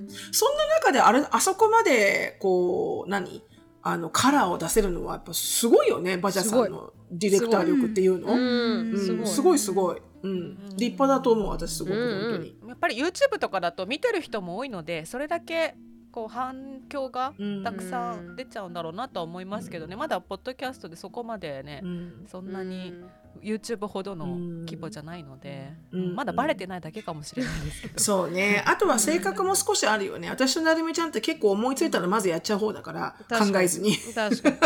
[0.05, 0.07] ん。
[0.32, 3.43] そんな中であれ、あそこまで、こう、何？
[3.88, 8.34] あの、カラーを出せるのはやっぱすごいよね、バジャさんのディレクター力っていうの。
[8.34, 8.94] ううん。
[8.94, 8.98] ん。
[8.98, 9.60] すごいすごい。
[9.60, 10.02] すごい。
[10.24, 10.56] うん。
[10.76, 12.58] 立派だと思う、私すごく、うん本当に。
[12.68, 15.76] やっぱり YouTube とかだと見てる人も多いのでそれだけ
[16.12, 17.64] こう反響がうん。
[17.64, 19.96] たくさん出ちゃうんだろうなとは思いますけどね。
[19.96, 22.26] まだポッドキャストでそこまでねうん。
[22.28, 22.92] そんなに
[23.42, 24.26] YouTube ほどの
[24.66, 26.16] 規模じゃないのでうん。
[26.16, 28.00] まだバレてないだけかもしれないですけど。
[28.00, 28.64] そうね。
[28.66, 30.30] あとは性格も少しあるよね。
[30.30, 33.98] 私となるみちゃんって結構思いついたらまずやっちゃう方だから、考えずに。
[34.14, 34.58] 確かに、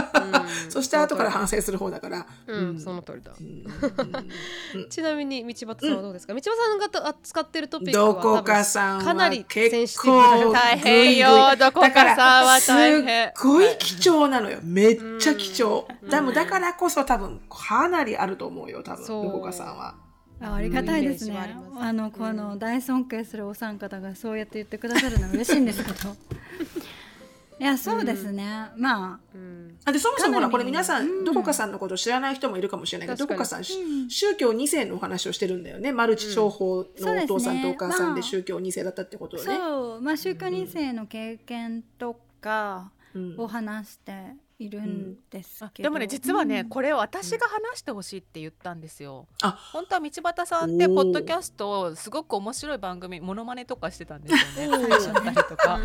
[0.69, 3.31] そ そして後から反省する方だから、うん、その通りだ。
[3.39, 4.89] うん。
[4.89, 14.59] ちなみに道端さんはどうですか、道端さんがと扱ってるトピックどはこかさんはかなり結構な大変よどこかさんは大変すっごい貴重なのよ。
[14.63, 19.23] めっちゃ貴重でもだからこそ多分かなりあると思うよ多分そう。
[19.25, 19.95] どこかさんは。
[20.41, 21.55] あありがたいですね。
[21.75, 26.15] ああのこの大尊敬するお三方がそうやって言ってくださるのは嬉しいんですけど。
[27.59, 29.77] いやそうですね、まあうん。
[29.83, 31.21] あでそもそもほらこれ皆さうん。
[31.21, 35.91] んどこかさんのこと知らない人もいるかもしれないけどどこかさんし宗教2世のお話をしてるんだよね。
[35.91, 39.45] マルチ商法のお父さんとお母さんで宗教2世だったってことをね。
[39.45, 43.35] そう、まあ、宗教2世の経験とかうん。
[43.37, 46.69] を話しているんですけど、あでもね実はね、うん。
[46.69, 49.25] これ私が話してほしいって言ったんですよ。
[49.41, 49.57] あ。
[49.71, 54.87] 本当は道端さんってポッドキャストすごく面白い番組モノマネとかしてたんですよね。
[54.89, 55.79] 最初だったりとか。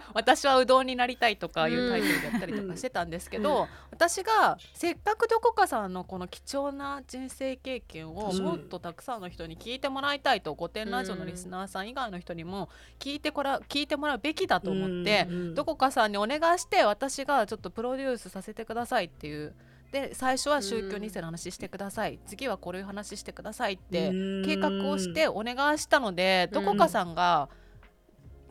[0.14, 8.42] 私はうどんになりたいとかいうタイトルでやったりとかしてたんですけど、私がせっかくどこかさんのこの貴重な人生経験をうん。
[8.44, 12.68] もっとたくさんの人に聞いてもらいたいと御殿ラジオのリスナーさん以外の人にも
[13.00, 15.54] 聞いてこら聞いてもらうべきだと思って、うんうん。
[15.54, 19.54] どこかさんにお願いして私がちょっとプロデュースさせてくださいっていう。
[19.92, 24.44] で最初は宗教2世の話してください、次はこういう話してくださいってうん。
[24.44, 26.64] 計画をしてお願いしたので、うん。
[26.64, 27.48] どこかさんが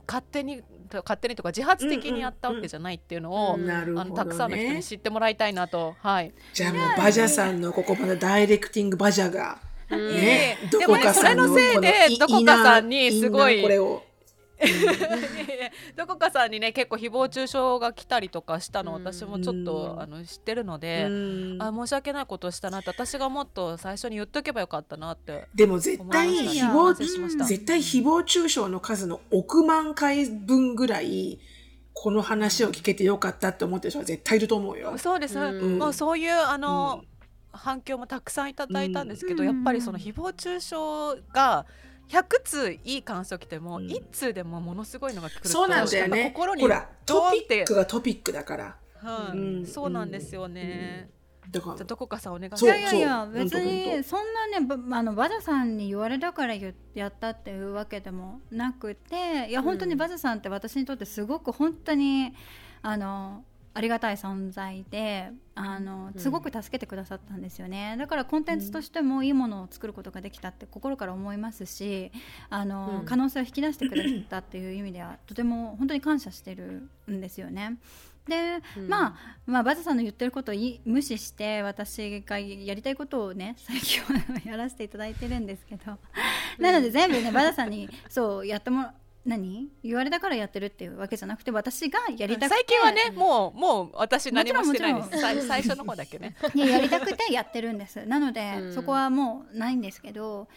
[0.05, 0.61] 勝手に
[0.91, 3.65] 勝手にとか自発的にやったわけじゃないっていうのを、うん。
[3.65, 4.83] なるほどあのたくさんの人ねに。
[4.83, 6.33] 知ってもらいたいなと、はい。
[6.53, 9.59] じゃあもうバジャさんのここまでダイレクティングバジャが
[9.89, 14.03] うんねええどこかさんのでもねそれのせいでこのどこかさんにすごいこれを
[15.95, 19.03] どこかさんにね結構誹謗中傷が来たりとかしたのうん。
[19.03, 20.01] 私もちょっと、うん。
[20.01, 21.57] あの知ってるので、うん。
[21.62, 26.93] あ申し訳ないことをしたなって私がもっと最初に言っとけばよかったなってでも絶対誹謗
[27.45, 31.39] 絶対誹謗中傷の数の億万回分ぐらい
[31.93, 34.97] この話を聞けてよかったって思ってる人は絶対いると思うよ。
[34.97, 35.78] そうです、うん。
[35.80, 37.07] もうそういうあの、うん。
[37.51, 39.49] 反響もたくさんいただいたんですけど、うん。
[39.49, 40.76] やっぱりその誹謗中傷
[41.34, 41.66] が
[42.10, 43.88] 100通いい感想来ても、うん。
[43.88, 46.32] 1通でもものすごいのが来るとそうなんだよね。
[46.34, 48.78] 心にほらトピックがトピックだから。
[48.95, 49.66] はいうん。
[49.66, 51.10] そうなんですよね、
[51.49, 52.57] だからじゃあどこかさんお願い。
[52.57, 62.34] しいやいやいや別にそんなねばあのバジャさんに言われたから言やったっていうわけでもなくていや本当にバジャさんって私にとってすごく本当に
[62.82, 63.43] あの
[63.74, 72.11] ありがたい存在であのすごく助けてくださったんですよね、だからコンテンツとしてもいいものを作ることができたって心から思いますし
[72.49, 73.05] あの、うん。
[73.05, 77.78] 可能性を引き出してくれたっていう意味では とても本当に感謝してるんですよね。
[78.28, 78.88] で、うん。
[78.88, 79.15] まあ
[79.45, 85.97] まあ、バズさんの言ってることをい無視して私がやりたいことをね最近は やらせていただいてるんですけど、
[86.57, 88.93] なので全部ねバズさんにそうやってもら
[89.26, 89.70] 何？
[89.84, 92.55] 言われたからやってるっていうわけじゃなくて私がやりたくて。
[92.55, 95.09] 最近はねもうもう私何もしてないです。
[95.20, 96.36] 最最初の方だけね。
[96.55, 98.05] いややりたくてやってるんです。
[98.05, 98.74] なので、うん。
[98.74, 100.47] そこはもうないんですけど、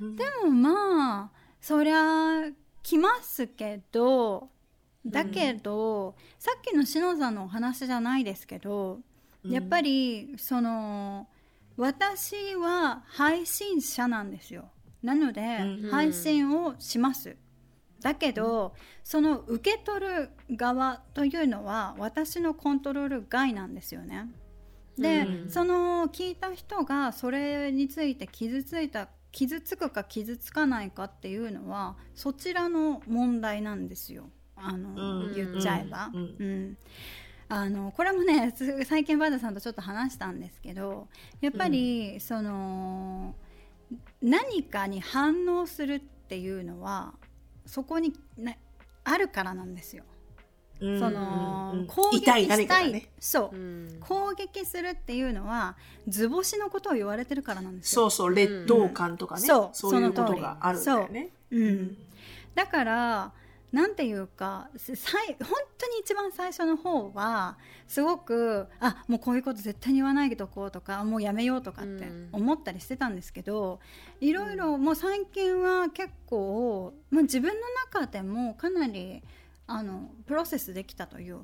[0.00, 2.50] でもまあそりゃ
[2.82, 4.50] 来ますけど
[5.06, 9.00] だけど、さっきの篠さんのお話じゃないですけど、
[9.44, 11.28] やっぱりその
[11.76, 14.70] 私は配信者なんですよ。
[15.02, 15.90] なので、うん。
[15.90, 17.36] 配信をします
[18.00, 24.28] だけど、その受け取る側というのは私のコントロール外なんですよね。
[24.96, 25.50] で、うん。
[25.50, 34.30] その聞いた人がそれについて傷ついた傷つくか傷つかないかっていうのはそちらの問題なんですよ。
[34.56, 35.34] あの、うん。
[35.34, 36.10] 言っちゃえば。
[36.12, 36.36] うん。
[36.38, 36.76] うん。
[37.50, 41.08] あのこれもねす最近バーダさんとちょっと話したんですけど
[41.40, 43.34] やっぱり、その
[44.20, 47.14] 何かに反応するっていうのは
[47.68, 48.58] そこに、ね、
[49.04, 50.04] あるからなんですよ。
[50.80, 53.10] うんその、うん攻撃したい、ね。
[53.20, 53.96] そう、うん。
[54.00, 58.08] 攻撃するっていうのは図星のことを言われてるからなんですよ。
[58.10, 59.70] そうそう劣等感とかね、そう。
[59.72, 61.28] そういうことがあるんだよね。
[61.50, 61.96] うん、
[62.54, 63.32] だから
[63.70, 64.78] なんていうか本
[65.76, 72.28] 当に一番最初の方はすごくあもうこういうこと絶対に言わないでおこうとかもうやめようとかってうん。
[72.32, 73.80] 思ったりしてたんですけど、
[74.20, 77.60] いろいろもう最近は結構、まあ、自分の
[77.92, 79.22] 中でもかなり
[79.66, 81.40] あのプロセスできたという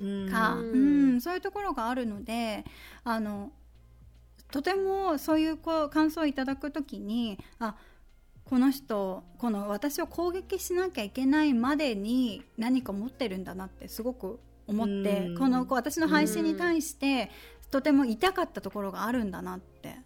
[0.00, 0.30] うん。
[0.30, 2.64] か、ううんんそういうところがあるので
[3.04, 3.50] あの
[4.50, 7.74] とてもそういうこう感想をいただくときにあ
[8.48, 15.38] この人この私を攻撃しなきゃいけないまでに何か持ってるんだなってすごく思ってうん。
[15.38, 17.30] この私の配信に対して
[17.70, 19.96] とても痛かったところがあるんだなって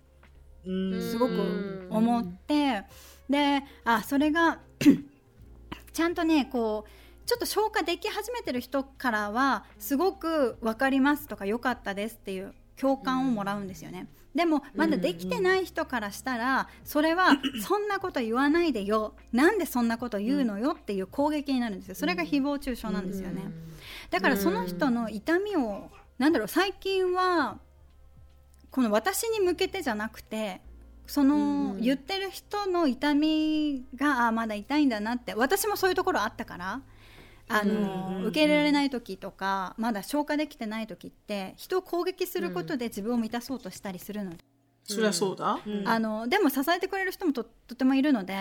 [0.66, 1.00] うん。
[1.00, 2.82] すごく思って
[3.30, 4.58] であそれが
[5.92, 14.08] ちゃんとねこうちょっと消化でき始めてる人からはすごく分かりますとか良かったですっていう共感をもらうんですよね。
[14.34, 19.14] でもまだできてない人からしたらそれは そんなこと言わないでよ。
[19.32, 21.94] なんでそんなこと言うのよっていう攻撃になるんですよ。
[21.94, 23.42] それが誹謗中傷なんですよね。
[24.10, 27.58] だからその人の痛みをなんだろう最近は
[28.70, 30.62] この私に向けてじゃなくて
[31.06, 36.80] その言ってる人の痛みがあまだ痛いんだなって私もそういうところあったから
[37.52, 44.51] あの、受け入れられない時とかまだ消化できてない時って人を攻撃することで自分を満たそうとしたりするので。
[44.84, 48.34] そりゃそうだ、あのでも支えてくれる人もととてもいるので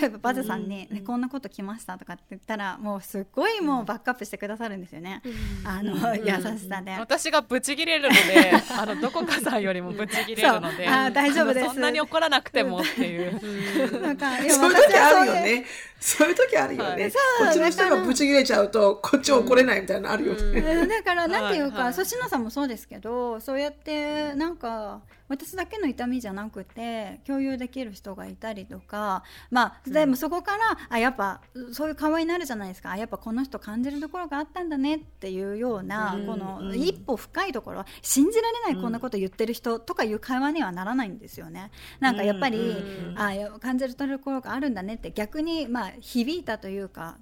[0.00, 5.22] 例えばバズさんに、ねこんなこと来ました」とかって言ったらもうすっごいもうバックアップしてくださるんですよね、
[5.64, 6.92] あの優しさで。
[6.98, 11.66] 私がブチギレるので あのどこかさんよりもブチギレるので大丈夫です。
[11.66, 13.32] そんなに怒らなくてもっていう。
[14.00, 15.66] なんかそういう時あるよね。
[16.00, 17.12] そういう時あるよね、はい。
[17.12, 17.18] こ
[17.50, 20.88] っちの人がブチ切れちゃうとこっち怒れないみたいなのあるよね、うん。
[20.88, 21.94] だからなんていうか、はいはい。
[21.94, 25.00] そうしのさんもそうですけどそうやってなんか
[25.32, 31.40] 私だけの痛みじゃなくて共有できる人がいたりとかまあでもそこから、あやっぱ
[31.72, 32.90] そういう会話になるじゃないですか。
[32.90, 36.26] あやっぱこの人感じるところがあったんだねっていうような、うん。
[36.26, 36.78] このうん。
[36.78, 41.70] 一歩深いところ信じられないこんなこと言ってる人とかいう会話にはならないんですよね。
[42.00, 43.18] なんかやっぱり、うん。
[43.18, 47.16] あや感じるところがあるんだねって逆にまあ響いたというか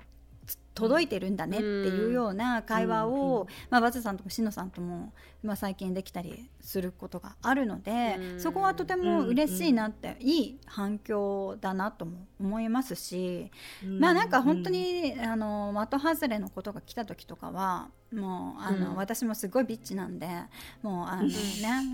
[0.75, 8.41] 届いてるんだねっていうような会話を、まあ、バズさんともしのさんとも、まあ、最近できたりすることがあるので、うん。
[8.41, 13.51] そこはとても嬉しいなって、いい反響だなとも思いますし、
[13.85, 18.97] まあなんか本当に、あの的外れのことが来た時とかはもうあの、うん。
[18.97, 20.27] 私もすごいビッチなんで
[20.83, 21.33] もうあのね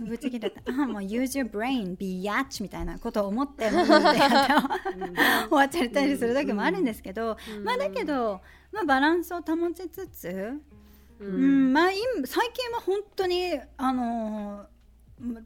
[0.07, 8.41] ぶち切れて「あもう use your brain be yatch」みたいなことを思ってもう終わっちゃったりする時もあるんですけど、まあだけど、
[8.73, 10.61] まあ、バランスを保ちつつ、
[11.21, 14.77] ううんまあ今最近は本当にあのー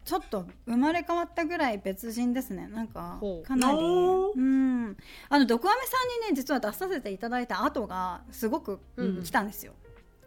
[0.04, 2.66] ちょっと生まれ変わったぐらい別人ですね。
[2.66, 4.40] なんかかなり、う。
[4.40, 4.96] ん、
[5.28, 9.22] あの毒アメさんにね実は出させていただいた後がすごくうん。
[9.22, 9.74] 来たんですよ。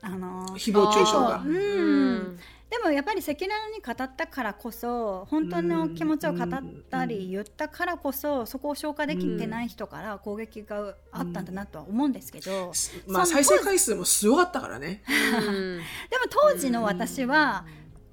[0.04, 1.42] あのー誹謗中傷が。
[1.46, 1.50] う。
[1.50, 2.40] ん。
[2.70, 6.48] でもやっぱり赤裸々に語ったからこそ本当の気持ちを語っ
[6.90, 12.72] たり言ったからこそそこを消化できてない人から攻撃があったんだなとは思うんですけど、
[13.08, 15.04] まあ再生回数もすごかったからね。
[15.08, 17.66] う んでも当時の私は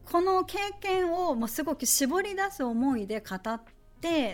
[0.05, 3.79] この経験をもうすごく絞り出す思いで語って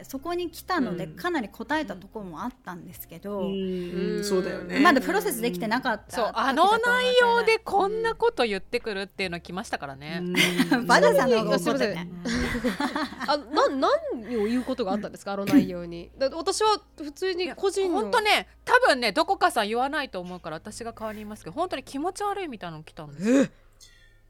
[0.04, 1.16] そこに来たのでうん。
[1.16, 4.24] かなり答えたところもあったんですけど、うん。
[4.24, 4.80] そうだよね。
[4.80, 10.20] まだプロセスできてなかったそうあの内容でこんなこと言ってくるっていうの来ましたからね、
[10.72, 10.86] うん。
[10.86, 11.92] バダさんの方がすいません。
[11.92, 12.10] 怒ってね
[13.26, 15.32] あな何を言うことがあったんですか？
[15.32, 16.10] あの内容に。
[16.16, 18.02] だ私は普通に個人の。
[18.02, 23.46] 本当ね多分ねどこかさん言わないと思うから私が代わりに言いますけど本当に気持ち悪いみたいなの来たんですよ。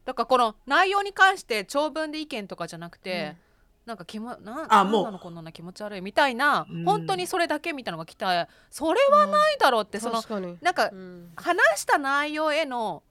[0.05, 3.35] だからこの内容に関して長文で意見とかじゃなくて、
[3.87, 5.19] なんか気もなあもうなんなの？
[5.19, 6.83] こんなの気持ち悪いみたいな、うん。
[6.83, 10.21] 本当にそれだけみたいなのが来たそれはないだろうって、その
[10.61, 11.31] なんかうん。
[11.37, 13.01] 話した内容への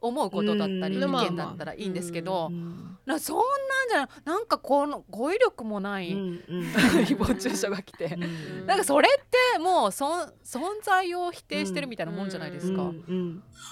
[0.00, 1.14] 思うことだったり、うん。
[1.16, 3.42] 意見だったらいいんですけど、うんなそんな
[3.86, 6.60] んじゃないなんかこの語彙力もない、うんうん。
[7.06, 8.66] 誹謗中傷が来て、うん。
[8.66, 12.92] なんかそれってもうそん存在を否定してるみたいなもんじゃないですか。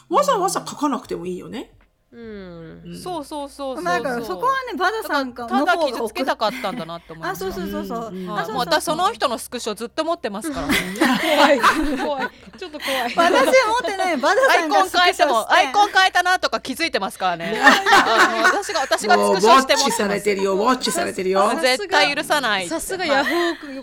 [0.09, 1.76] わざわざ書かなくてもいいよね。
[2.17, 2.83] うん。
[2.85, 2.99] うん。
[2.99, 3.83] そうそうそうそうそう。
[3.83, 7.53] まあだからそこはねバダさんがただ傷つけたかったんだなって思いまあした。
[7.53, 8.27] そうそうそうそう、うん。
[8.27, 10.67] もう私その人のスクショずっと持ってますから。
[10.67, 11.61] 怖い。
[11.99, 12.31] 怖い。
[12.59, 13.03] ちょっと怖い。
[13.05, 13.33] 私は
[13.83, 14.17] 持ってない。
[14.17, 17.61] バダアイコンさんがスク変えてもショしてアイコン変えたなとか気づいてますからね。
[18.45, 20.17] 私が私がスクショォッチさして持ってます。
[20.17, 21.49] れてるよ、ウォッチされてるよ。
[21.51, 22.69] あ絶対許さない。
[22.69, 23.31] さすがヤフ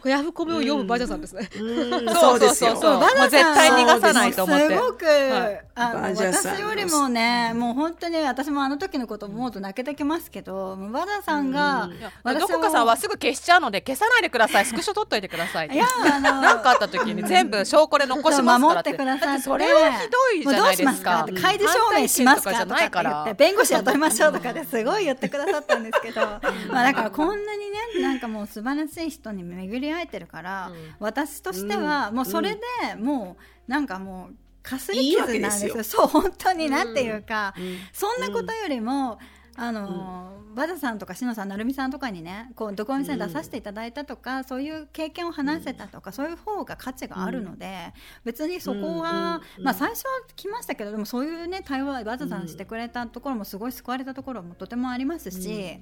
[0.04, 1.50] オヤフコメを読むバジャさんですね。
[1.56, 2.10] うん。
[2.10, 2.72] そそううですよ。
[2.72, 4.68] そうそうバダさんもう絶対逃がさないと思って。
[4.68, 5.66] すごく、はい。
[5.76, 14.66] あのバジャさん私よりもねもう本当に私もあの時のこと思うと泣けてきますけどもうバダさんが、うんどこかさんはすぐ消しちゃうので消さないでください。
[14.66, 15.68] スクショ取っといてください。
[15.68, 18.90] いやあのなんかあった時に全部証拠で残しますからって。
[18.92, 20.90] 守ってくださってだってそれはひどいじゃないですか。
[20.90, 26.40] もうどうしますかって開示証明しますかとかって言って弁護士雇いましょうとかですごい言ってくださったんですけどま
[26.80, 32.62] あだからこんなにねなんかもう素晴らしい人に巡り会えてるから、うん私としてはもうそれで
[32.98, 35.84] もうなんかもうかすり傷なんですよ。
[35.84, 39.20] そう本当になんていうか、うんそんなことよりも、
[39.56, 47.94] あのバダさんとかしのさんなるみさんとかにねこうどこみさんに出させていただいたとか、そういう経験を話せたとか、そういう方が価値があるので、
[48.24, 55.78] 別にそこは、うんまあ最初は来ましたけどでもそういうね対話はバダさんしてくれたところもすごい救われたところもとてもありますし、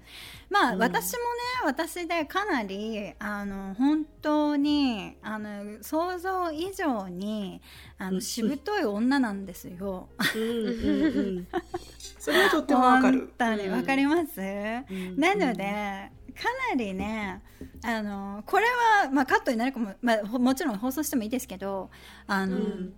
[0.50, 1.20] まあ私もね
[1.66, 4.21] 私でかなりあの本当
[4.56, 7.62] にあの想像以上に
[7.98, 10.10] あのしぶとい女なんですよ。
[10.36, 11.48] うんうんうん。
[12.20, 13.20] それはとってもわかる。
[13.20, 13.30] 本。
[13.38, 13.70] 当に。
[13.70, 15.20] わかります、ん。
[15.20, 17.42] なのでかなりね
[17.84, 21.90] あのこれは、まあ、カットになるかも、まあ、ほもちろん放送してもいいですけど
[22.28, 22.94] あの、うん。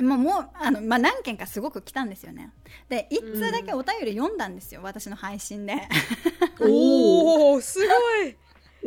[0.00, 2.52] もうもうあの、まあ、何件かすごく来たんですよね。
[2.88, 5.74] で一通だけお便り読んだんですよ、私の配信で。
[6.60, 7.84] おおすご
[8.24, 8.36] い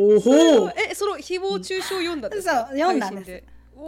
[0.01, 2.67] おほえその誹謗中傷読んだんですか？
[2.69, 3.43] そう読んだんです。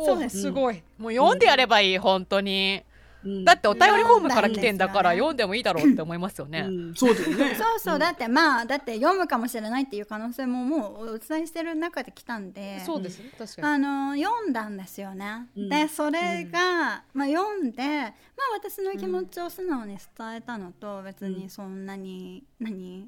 [0.05, 0.41] そうです。
[0.41, 0.82] すごい。
[0.97, 2.84] もう読んでやればいい本当に。
[3.24, 3.45] うん。
[3.45, 6.93] だってお便りフォームから来てんだからうん読んでもいいだろうって思いますよね、うん。
[6.95, 7.55] そうだよね。
[7.55, 7.99] そうそう。
[7.99, 12.82] だってまあだって読むかもしれないっていう可能性ももうお伝えしてる中で来たんで。
[12.86, 13.86] そうですね確かに。
[13.86, 15.47] あの読んだんですよね。
[15.55, 15.70] うん。
[15.70, 18.11] でそれが、まあ、読んで、まあ、
[18.55, 23.07] 私の気持ちを素直に伝えたのと別にそんなに、何？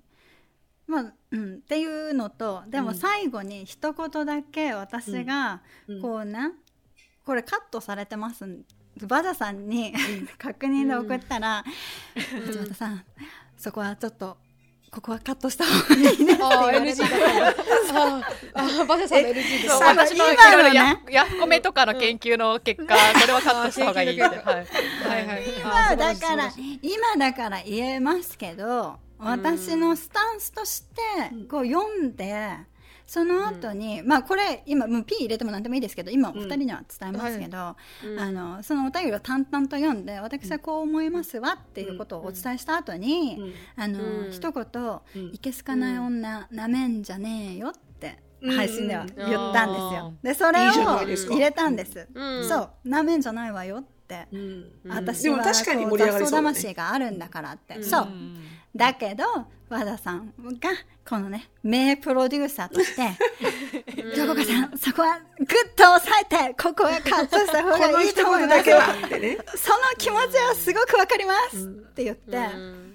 [0.88, 6.02] まあうん、っていうのとでも最後に一言だけ私がうん。
[6.02, 6.52] こうね、
[7.26, 8.46] これカットされてます
[9.02, 9.94] バザさんに
[10.38, 11.64] 確認で送ったら
[12.46, 13.04] 「藤本さん
[13.58, 14.38] そこはちょっと
[14.92, 18.24] ここはカットした方がいいね」って言われあー
[18.54, 19.84] あーバシャさんの NG です。
[19.84, 20.76] 私のい今のね。
[21.10, 24.30] ヤヤフコメとかの研究の結果、これはカットした方がいいはい。
[24.30, 24.46] は
[25.20, 25.44] いはい。
[25.60, 31.02] 今だから今だから言えますけど私のスタンスとして
[31.50, 32.58] こう読んで
[33.08, 38.20] その後に、まあこれ今もう P 入れても何でもいいですけど今お二人には伝えますけど、うん。
[38.20, 43.54] あのそのお便りを淡々と読んで私はこう思いますわっていうことをお伝えした後に、うん。
[43.76, 44.32] あの、うん。
[44.32, 45.34] 一言、うん。
[45.34, 48.56] いけすかない女なめんじゃねえよ」ってうん。
[48.56, 50.08] 配信では言ったんですよ。
[50.08, 52.08] うんでそれを入れたんです。
[52.12, 52.50] うん。
[52.50, 52.56] そ
[52.86, 54.28] うなめんじゃないわよって。
[54.32, 54.72] うん。
[54.84, 54.92] うん。
[54.92, 56.54] 私は確かに盛り上がりそうだね。
[56.54, 57.84] 魂があるんだからって、うん。
[57.84, 58.06] そう。
[58.06, 58.40] うん
[58.76, 59.24] だけど
[59.70, 60.70] 和田さんが
[61.08, 63.02] このね名プロデューサーとして
[64.16, 69.58] どこかさんそこはグッと押さえてここはカットした方この一がいいと思い言だけます。
[69.58, 72.32] その気持ちはすごくわかります、って言って、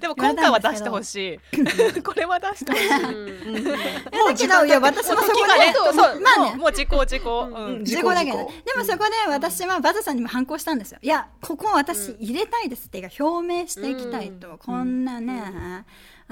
[0.00, 2.02] でも今回は出してほしい。
[2.02, 2.88] これは出してほしい。
[2.88, 5.66] だけどいや私もそこ時がね。
[5.66, 6.20] で、そう。
[6.20, 6.50] まあね。
[6.50, 7.48] もうもう時効時効。
[7.52, 7.84] うん。
[7.84, 8.38] 事故だけど。
[8.38, 10.98] 事故でもそこで私はバザさんにも反抗したんですよ。
[11.02, 12.86] いやここ私入れたいです。
[12.86, 15.84] っていうか表明していきたいと、こんなね、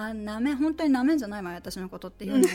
[0.05, 2.51] あなめ本当になめんじゃないわよ私のことっていうのを、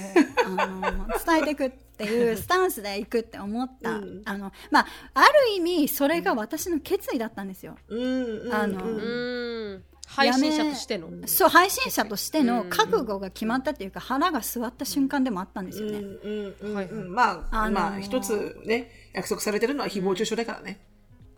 [0.62, 4.22] あの伝えていくっていうスタンスでいくって思った、うん。
[4.26, 8.24] あのまあある意味それが私の決意だったんですよ、うん。
[8.46, 8.96] うんあのうん。
[8.96, 9.00] う
[9.80, 11.10] ん配信者としての。
[11.26, 12.70] そう配信者としてのうん。
[12.70, 16.68] 覚悟が決まったっていうか腹が据わった瞬間でもあったんですよね、う
[17.10, 20.80] まあ、あのーまあ一つね約束されてるのは誹謗中傷だからね。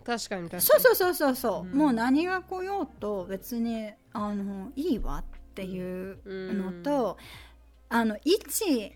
[0.05, 0.61] 確かに確かに。
[0.61, 5.23] そうそうそうそうそう、もう何が来ようと別にあのいいわっ
[5.55, 7.17] ていうのと、
[7.89, 8.93] あの一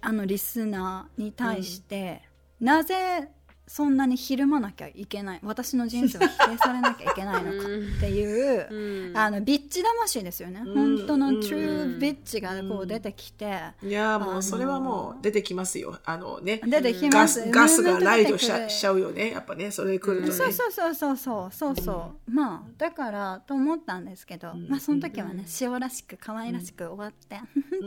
[0.00, 2.22] あのリスナーに対して、
[2.60, 3.28] なぜ
[3.72, 9.16] そんなにひるまなきゃいけない私の人生を否定されなきゃいけないのかっていう、うん。
[9.16, 10.98] あのビッチ魂ですよね、うん。
[10.98, 13.46] 本当のトゥービッチがこう出てきて、
[13.82, 15.98] いやーもあのーうそれはもう出てきますよ。
[16.04, 16.60] あのね。
[16.66, 17.44] 出てきガます。
[17.44, 19.30] スガスがライドしちゃしちゃうよね。
[19.30, 20.32] やっぱね、それ来るとね。
[20.34, 21.76] そうそうそうそうそうそう。
[21.76, 27.36] そう、まあだからと思ったんですけど、まあその時はね塩らしく可愛らしく終わって、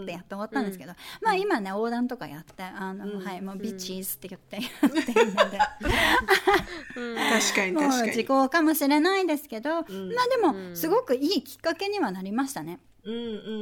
[0.02, 8.12] ってやって終わったんですけど、まあ今ね横断とかやってあの、はいもうビッチーズって言って やってるので、確かにも確かに。
[8.12, 9.90] う時効かもしれないですけど、まあで
[10.42, 12.80] もすごくいいきっかけにはなりましたね。
[13.04, 13.18] うんう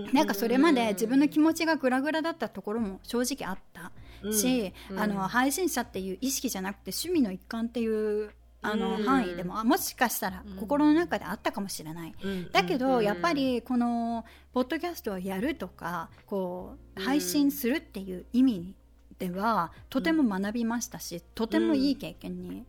[0.09, 0.14] ん。
[0.14, 3.91] なんかそれまで自分の気持ちがグラグラだったところも正直あった
[4.32, 12.16] し、あの配信者っていう意識じゃなくて趣味の一環っていうあのうん範囲でもあもしかしたら心の中であったかもしれない。
[12.24, 12.51] うん。
[12.51, 18.76] だけどやっぱりこのポッドキャストをやるとかこう配信するっていう意味
[19.24, 22.65] ではとても学びましたしとてもいい経験に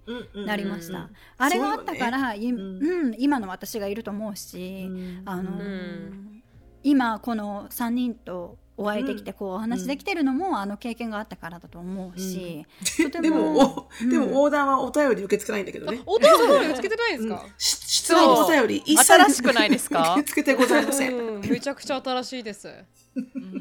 [0.46, 0.98] なりました。
[0.98, 2.54] うんあれがあったから、いん。
[2.56, 5.22] うん、今の私がいると思うし、うん。
[5.24, 6.42] あの、ん。
[6.84, 12.64] 今この3人とお会いできてこうお話できてるのも、あの経験があったからだと思うし、
[13.04, 14.08] とてでも、おうん。
[14.10, 16.00] でも横断はお便り受け付けないんだけどね。
[16.06, 17.46] お便り受け付けてないんですか？
[17.58, 20.14] し質問お便り一切新しくないですか？
[20.14, 21.16] 受け付けてございません。
[21.16, 21.40] うん。
[21.40, 22.68] めちゃくちゃ新しいです。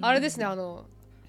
[0.01, 0.85] あれですねあの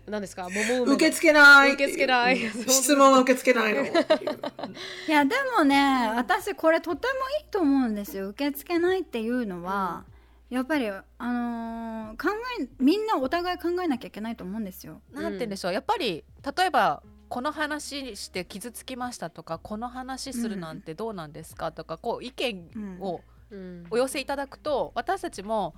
[0.07, 0.49] 何ですか？
[0.51, 1.73] 桃受け付けない。
[1.75, 2.39] 受け付けない。
[2.69, 3.85] 質問受け付けないの。
[5.09, 8.29] いやでもね私これとてもいいと思うんですよ。
[8.29, 10.05] 受け付けないっていうのは、
[10.51, 12.29] やっぱりあのー考
[12.61, 15.01] えみんなお互い考えなきゃいけないと思うんですよ。
[15.13, 15.73] なんて言うんでしょう。
[15.73, 16.23] やっぱり
[16.57, 23.87] 例えばこの話して傷つきましたとかこの話するなんてどうなんですかとかこう意見をうん。
[23.91, 25.75] お寄せいただくと私たちも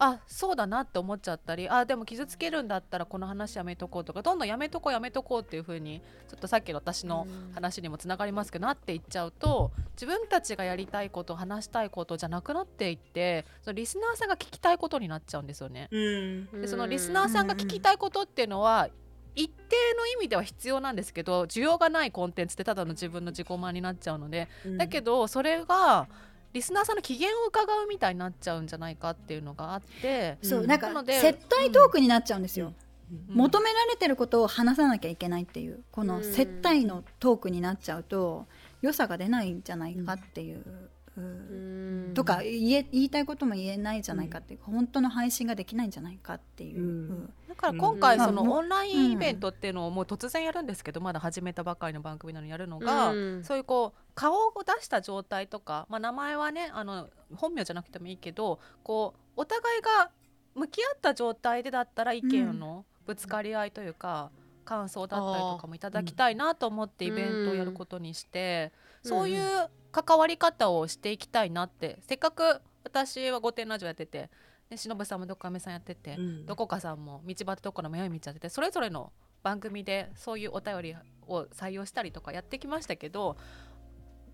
[0.00, 15.88] あそうだなって思っちゃったりあでも傷つけるんだったらこの話やめとこうとかどんどんやめとこうやめとこうっていう風にちょっとさっきの私の話にもつながりますけどなっていっちゃうと自分たちがやりたいこと話したいことじゃなくなっていってそのリスナーさんが聞きたいことになっちゃうんですよね。
[15.90, 16.60] うん。
[16.60, 18.88] でそのリスナーさんが聞きたいことっていうのは
[19.38, 26.08] 一定の意味では必要なんですけど需要がないコンテンツってただの自分の自己満になっちゃうのでだけどそれが
[26.52, 30.38] リスナーさんの機嫌を伺うみたいになっちゃうんじゃないかっていうのがあって。
[30.42, 32.72] うんそうなんかなので接待トークになっちゃうんですよ、
[33.10, 33.34] うん。
[33.34, 36.24] 求められてることを話さなきゃいけないっていうこのうん。
[36.24, 38.46] 接待のトークになっちゃうと
[38.80, 40.88] 良さが出ないんじゃないかっていう、うん
[42.14, 47.32] とか言え言いたいことも言えないじゃないかっていうか、本当の配信ができないんじゃないかっていう、うん。
[47.48, 53.44] だから今回うんそのまあオンラインイベントっていうのをもう突然やるんですけどまだ始めたばかりの番組なのにやるのが、うん。
[53.44, 60.10] そういうこう顔を出した状態とか、まあ、名前はねあの本名じゃなくてもいいけどこうお互いが
[60.54, 64.30] 向き合った状態でだったら意見のぶつかり合いというか、
[64.64, 74.30] 感想だったりとかもいただきたいなと思ってイベントをやることにして、うんそういう関わり方をしていきたいなってせっかく私は「御殿ラジオ」やってて、
[74.70, 76.46] ね、忍さんもどっかめさんやってて、うん。
[76.46, 80.96] どこかさんも道端どこの迷い道やっててそれぞれの番組でそういうお便り
[81.26, 83.36] を採用したりとかやってきましたけど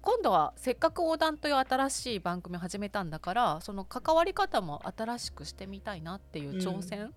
[0.01, 7.15] 今度はせっかく横断という新しい番組を始めたんだからその関わり方も新しくしてみたいなっていう挑戦うん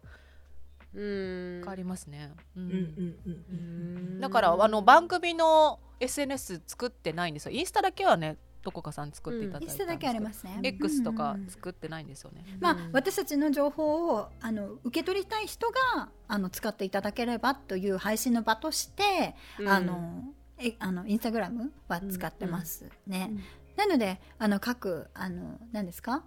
[1.63, 2.33] がありますね。
[2.55, 2.63] うん。
[2.63, 7.51] うんうんうんだからあの番組の SNS 作ってないんですよ。
[7.51, 10.59] インスタだけはねどこかさん作っていただいたんですけど、インスタだけありますね。
[10.63, 12.43] X とかうんうん作ってないんですよね。
[12.59, 19.69] まあうん私たちの情報をあの受け取りたい人があの使っていただければという配信の場として、うん。
[19.69, 20.23] あの
[20.57, 23.29] えあのインスタグラムは使ってますね。
[23.31, 23.43] うん。
[23.77, 26.23] なのであの各あの何ですか？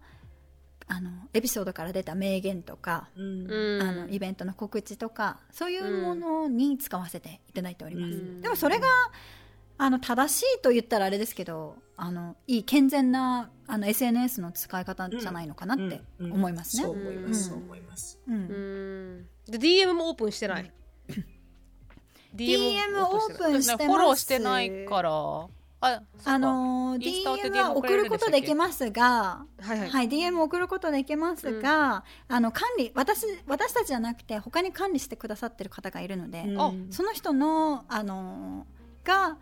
[0.92, 3.46] あのエピソードから出た名言とか、うん。
[3.50, 3.82] うん。
[3.82, 8.12] あのイベントの告知とかそういうものに使わせていただいております。
[8.12, 8.40] うん。
[8.40, 8.88] でもそれが
[9.78, 16.32] あの正しいと言ったらあれですけどあのいい健全なあの SNS の使い方じゃないのかなってうん。
[16.32, 16.82] 思いますね。
[16.82, 17.34] そう思いまうん。
[17.34, 18.18] すそう思います。
[18.26, 18.34] うん。
[18.34, 19.26] うん。
[19.48, 20.72] で DM もオープンしてない。
[22.34, 23.86] DM オープンしてます。
[23.86, 25.10] フォローしてないから
[25.82, 36.60] ああの DM は送ることできますが、はいはい、はい、DM 送ることできますが、あの管理私私たちじゃなくて他に管理してくださってる方がいるので、うん。
[36.60, 39.38] あその人のあのーが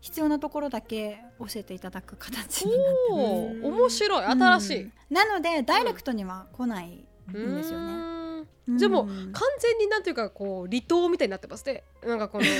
[0.00, 3.64] 必要なところだけ教えていただく形になっておうん。
[3.64, 4.24] お面白い。
[4.24, 4.92] 新しい、うん。
[5.10, 8.44] なのでダイレクトには来ないんですよね。
[8.68, 9.14] じゃあもう完
[9.58, 11.82] 全になんていうかこう離島みたいになってますね。
[12.06, 12.44] なんかこの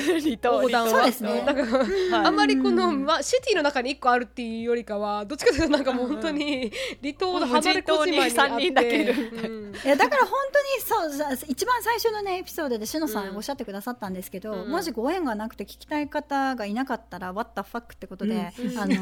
[0.52, 0.90] 横断は。
[0.90, 1.42] そうですね。
[1.42, 2.14] なんかうん。
[2.14, 6.72] あんまりこの、うんまあ、シティの中に1個あるっていうよりかはどっちかというとなんかもう本当に
[7.02, 8.52] 離島の離れ小島にあって。
[8.52, 9.70] 無人だけいるみたいう。
[9.70, 9.74] ん。
[9.74, 13.34] いやだから本当にそうさ一番最初のねエピソードでしのさうん。
[13.34, 14.70] んおっしゃってくださったんですけど、うん。
[14.70, 18.78] もしご縁がなくて聞きたい方がいなかったら「What the fuck」ってことで「うん。
[18.78, 18.94] あの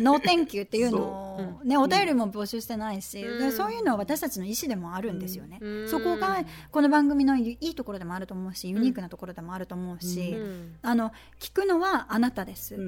[0.00, 3.38] ノーテンキュー」 っていうのを、ね、お便りも募集してないし、うん。
[3.38, 5.58] でそういうのは私たちの意思でもあるんですよね。
[5.60, 5.88] うん。
[5.88, 6.31] そこが
[6.70, 10.76] この番組のいいところでもあると思うしユニークなところでもあると思うし、うん。
[10.82, 12.74] あの聞くのはあなたです。
[12.74, 12.78] っ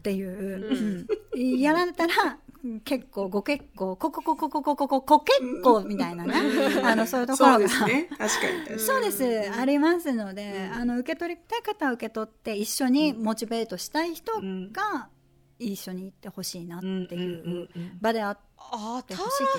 [0.00, 1.60] ていう、うん。
[1.60, 6.34] やられたらうん結構ご結構こここここここここ結構みたいなね
[6.82, 14.32] あのそういうところがそうです、ありますので、あの受け取りたい方は受け取って一緒に motivate したい人
[14.72, 15.08] が
[15.58, 17.68] 一緒に行ってほしいなっていう
[18.00, 18.38] 場であっ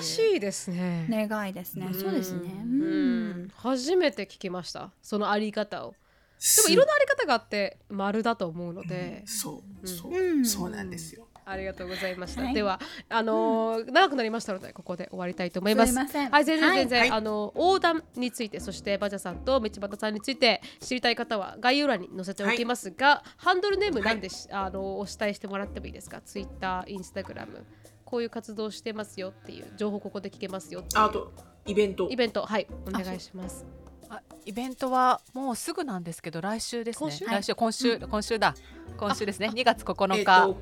[0.00, 1.06] 新しいですね。
[1.08, 1.92] 願いですね。
[1.94, 2.64] そうですね。
[2.64, 3.30] ううん。
[3.44, 4.92] ん初めて聞きました。
[5.02, 5.92] そのあり方を。
[5.92, 5.96] で
[6.40, 9.86] すもいろんなあり方があって丸だと思うので、そう。
[9.88, 10.46] そう、うん。
[10.46, 12.54] そうなんですよありがとうございました、はい。
[12.54, 15.92] ではあのー長くなりましたのでここで終わりたいと思います。
[15.92, 16.30] すいません。
[16.30, 17.10] はい全然全然、はい。
[17.10, 26.20] あの横断についてそしてバジャさんと道端さんについて知りたい方は概要欄に載せておきますが、ハンドルネームなんでし、あのお伝えしてもらってもいいですか？
[26.20, 27.64] ツイッターインスタグラム
[28.04, 31.02] こういう活動してますよっていう情報ここで聞けますよっていう。
[31.02, 31.32] ああと
[31.66, 32.08] イベント。
[32.10, 33.66] イベントはいお願いします。
[34.10, 37.10] あイベントはもうすぐなんですけど来週ですね。
[37.10, 37.24] 今週？
[37.26, 38.54] 来週今週、今週だ。
[38.96, 39.50] 今週ですね。
[39.54, 40.56] 2月9えっ日、と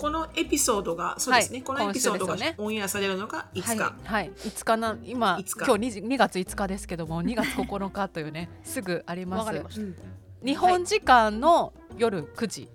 [0.00, 2.64] このエピソードがそうですね、はいこのエピソードが今週ですよね。
[2.64, 9.94] オンエアされるのが5日、はい、はい、5日な今5日今日 2, 2月5日ですけども 2月9日というねすぐあります。
[10.42, 12.68] 日本時間の夜9時。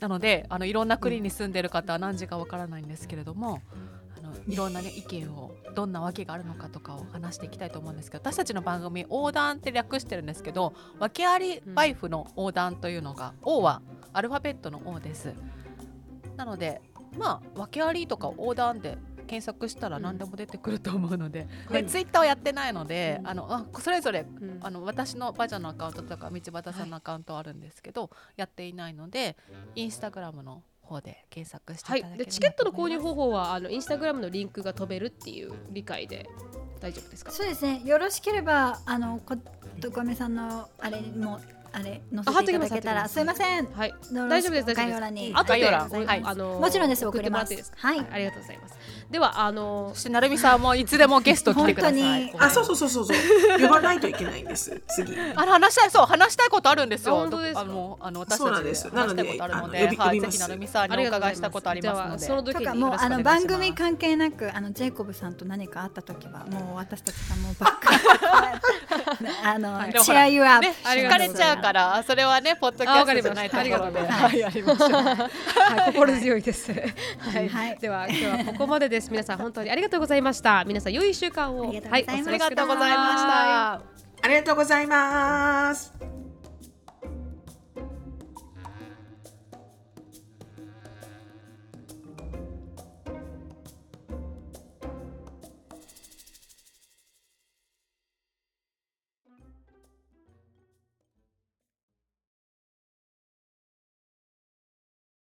[0.00, 3.62] なのであのいろんな国に住んでる方は何時かわからないんですけれども、
[4.16, 13.80] あのいろんな、ね、 意見をどんなわけがあるのかとかを話していきたいと思うんですけど私たちの番組横断って略してるんですけど訳ありワイフの横断というのが、O は
[14.12, 15.34] アルファベットの O です
[16.38, 16.80] なので
[17.18, 21.82] まあ訳ありとか横断で検索したら何でも出てくると思うので、はい。
[21.82, 23.28] でツイッターはやってないので、うん。
[23.28, 24.58] あのあそれぞれうん。
[24.62, 29.36] あの私のバジャのアカウントとか道端さんのアカウントはあるんですけど、やっていないので
[29.74, 36.26] インスタグラムの方で検索してはいいただければでチケットの購入方法はあのインスタグラムのリンクが飛べるっていう理解で
[36.80, 37.30] 大丈夫ですか？
[37.30, 37.82] そうですね。
[37.84, 39.36] よろしければあのこ
[39.78, 41.38] どこめさんのあれも
[41.72, 43.08] あれ載せていただけたら。
[43.08, 43.66] すすいません。
[43.66, 43.94] はい。
[44.12, 45.32] の大丈夫です概要欄に。
[45.34, 47.76] 後で概要欄おはいあのもちろんです送ってもらっていい送ります。
[47.76, 48.06] ですかはい。
[48.10, 48.74] ありがとうございます。
[49.10, 53.60] ではあのしてなるみさんもいつでもゲスト来てください本当にあそうそうそうそうそう。
[53.60, 54.82] 呼ばないといけないんです。
[54.88, 55.18] 次。
[55.18, 57.16] あの話したいそう話したいことあるんですよ。
[57.16, 57.60] あ本当ですか？
[57.60, 62.26] あのあの私たち話したいことあるので、はい、ぜひなるみさんにお伺いしたことありますので。
[62.26, 67.88] その時にもうあの番組関係なくあのジェイコブさんと何かあった時はもう私たちがもうバック
[69.44, 74.90] あの、チアユアップね、ありがとう聞かれちゃうから、それはね、ポッドキャストじゃないところで、あわかりましたはい、やりましょう。
[74.92, 76.72] はい、心強いです。
[76.72, 79.10] はい、はいでは今日はここまでです。
[79.10, 80.64] 皆さん本当にありがとうございました。
[80.64, 81.70] 皆さん良い一週間を。
[81.70, 83.98] ありがとうございお過ごしくださありがとうございました。
[84.20, 86.27] ありがとうございます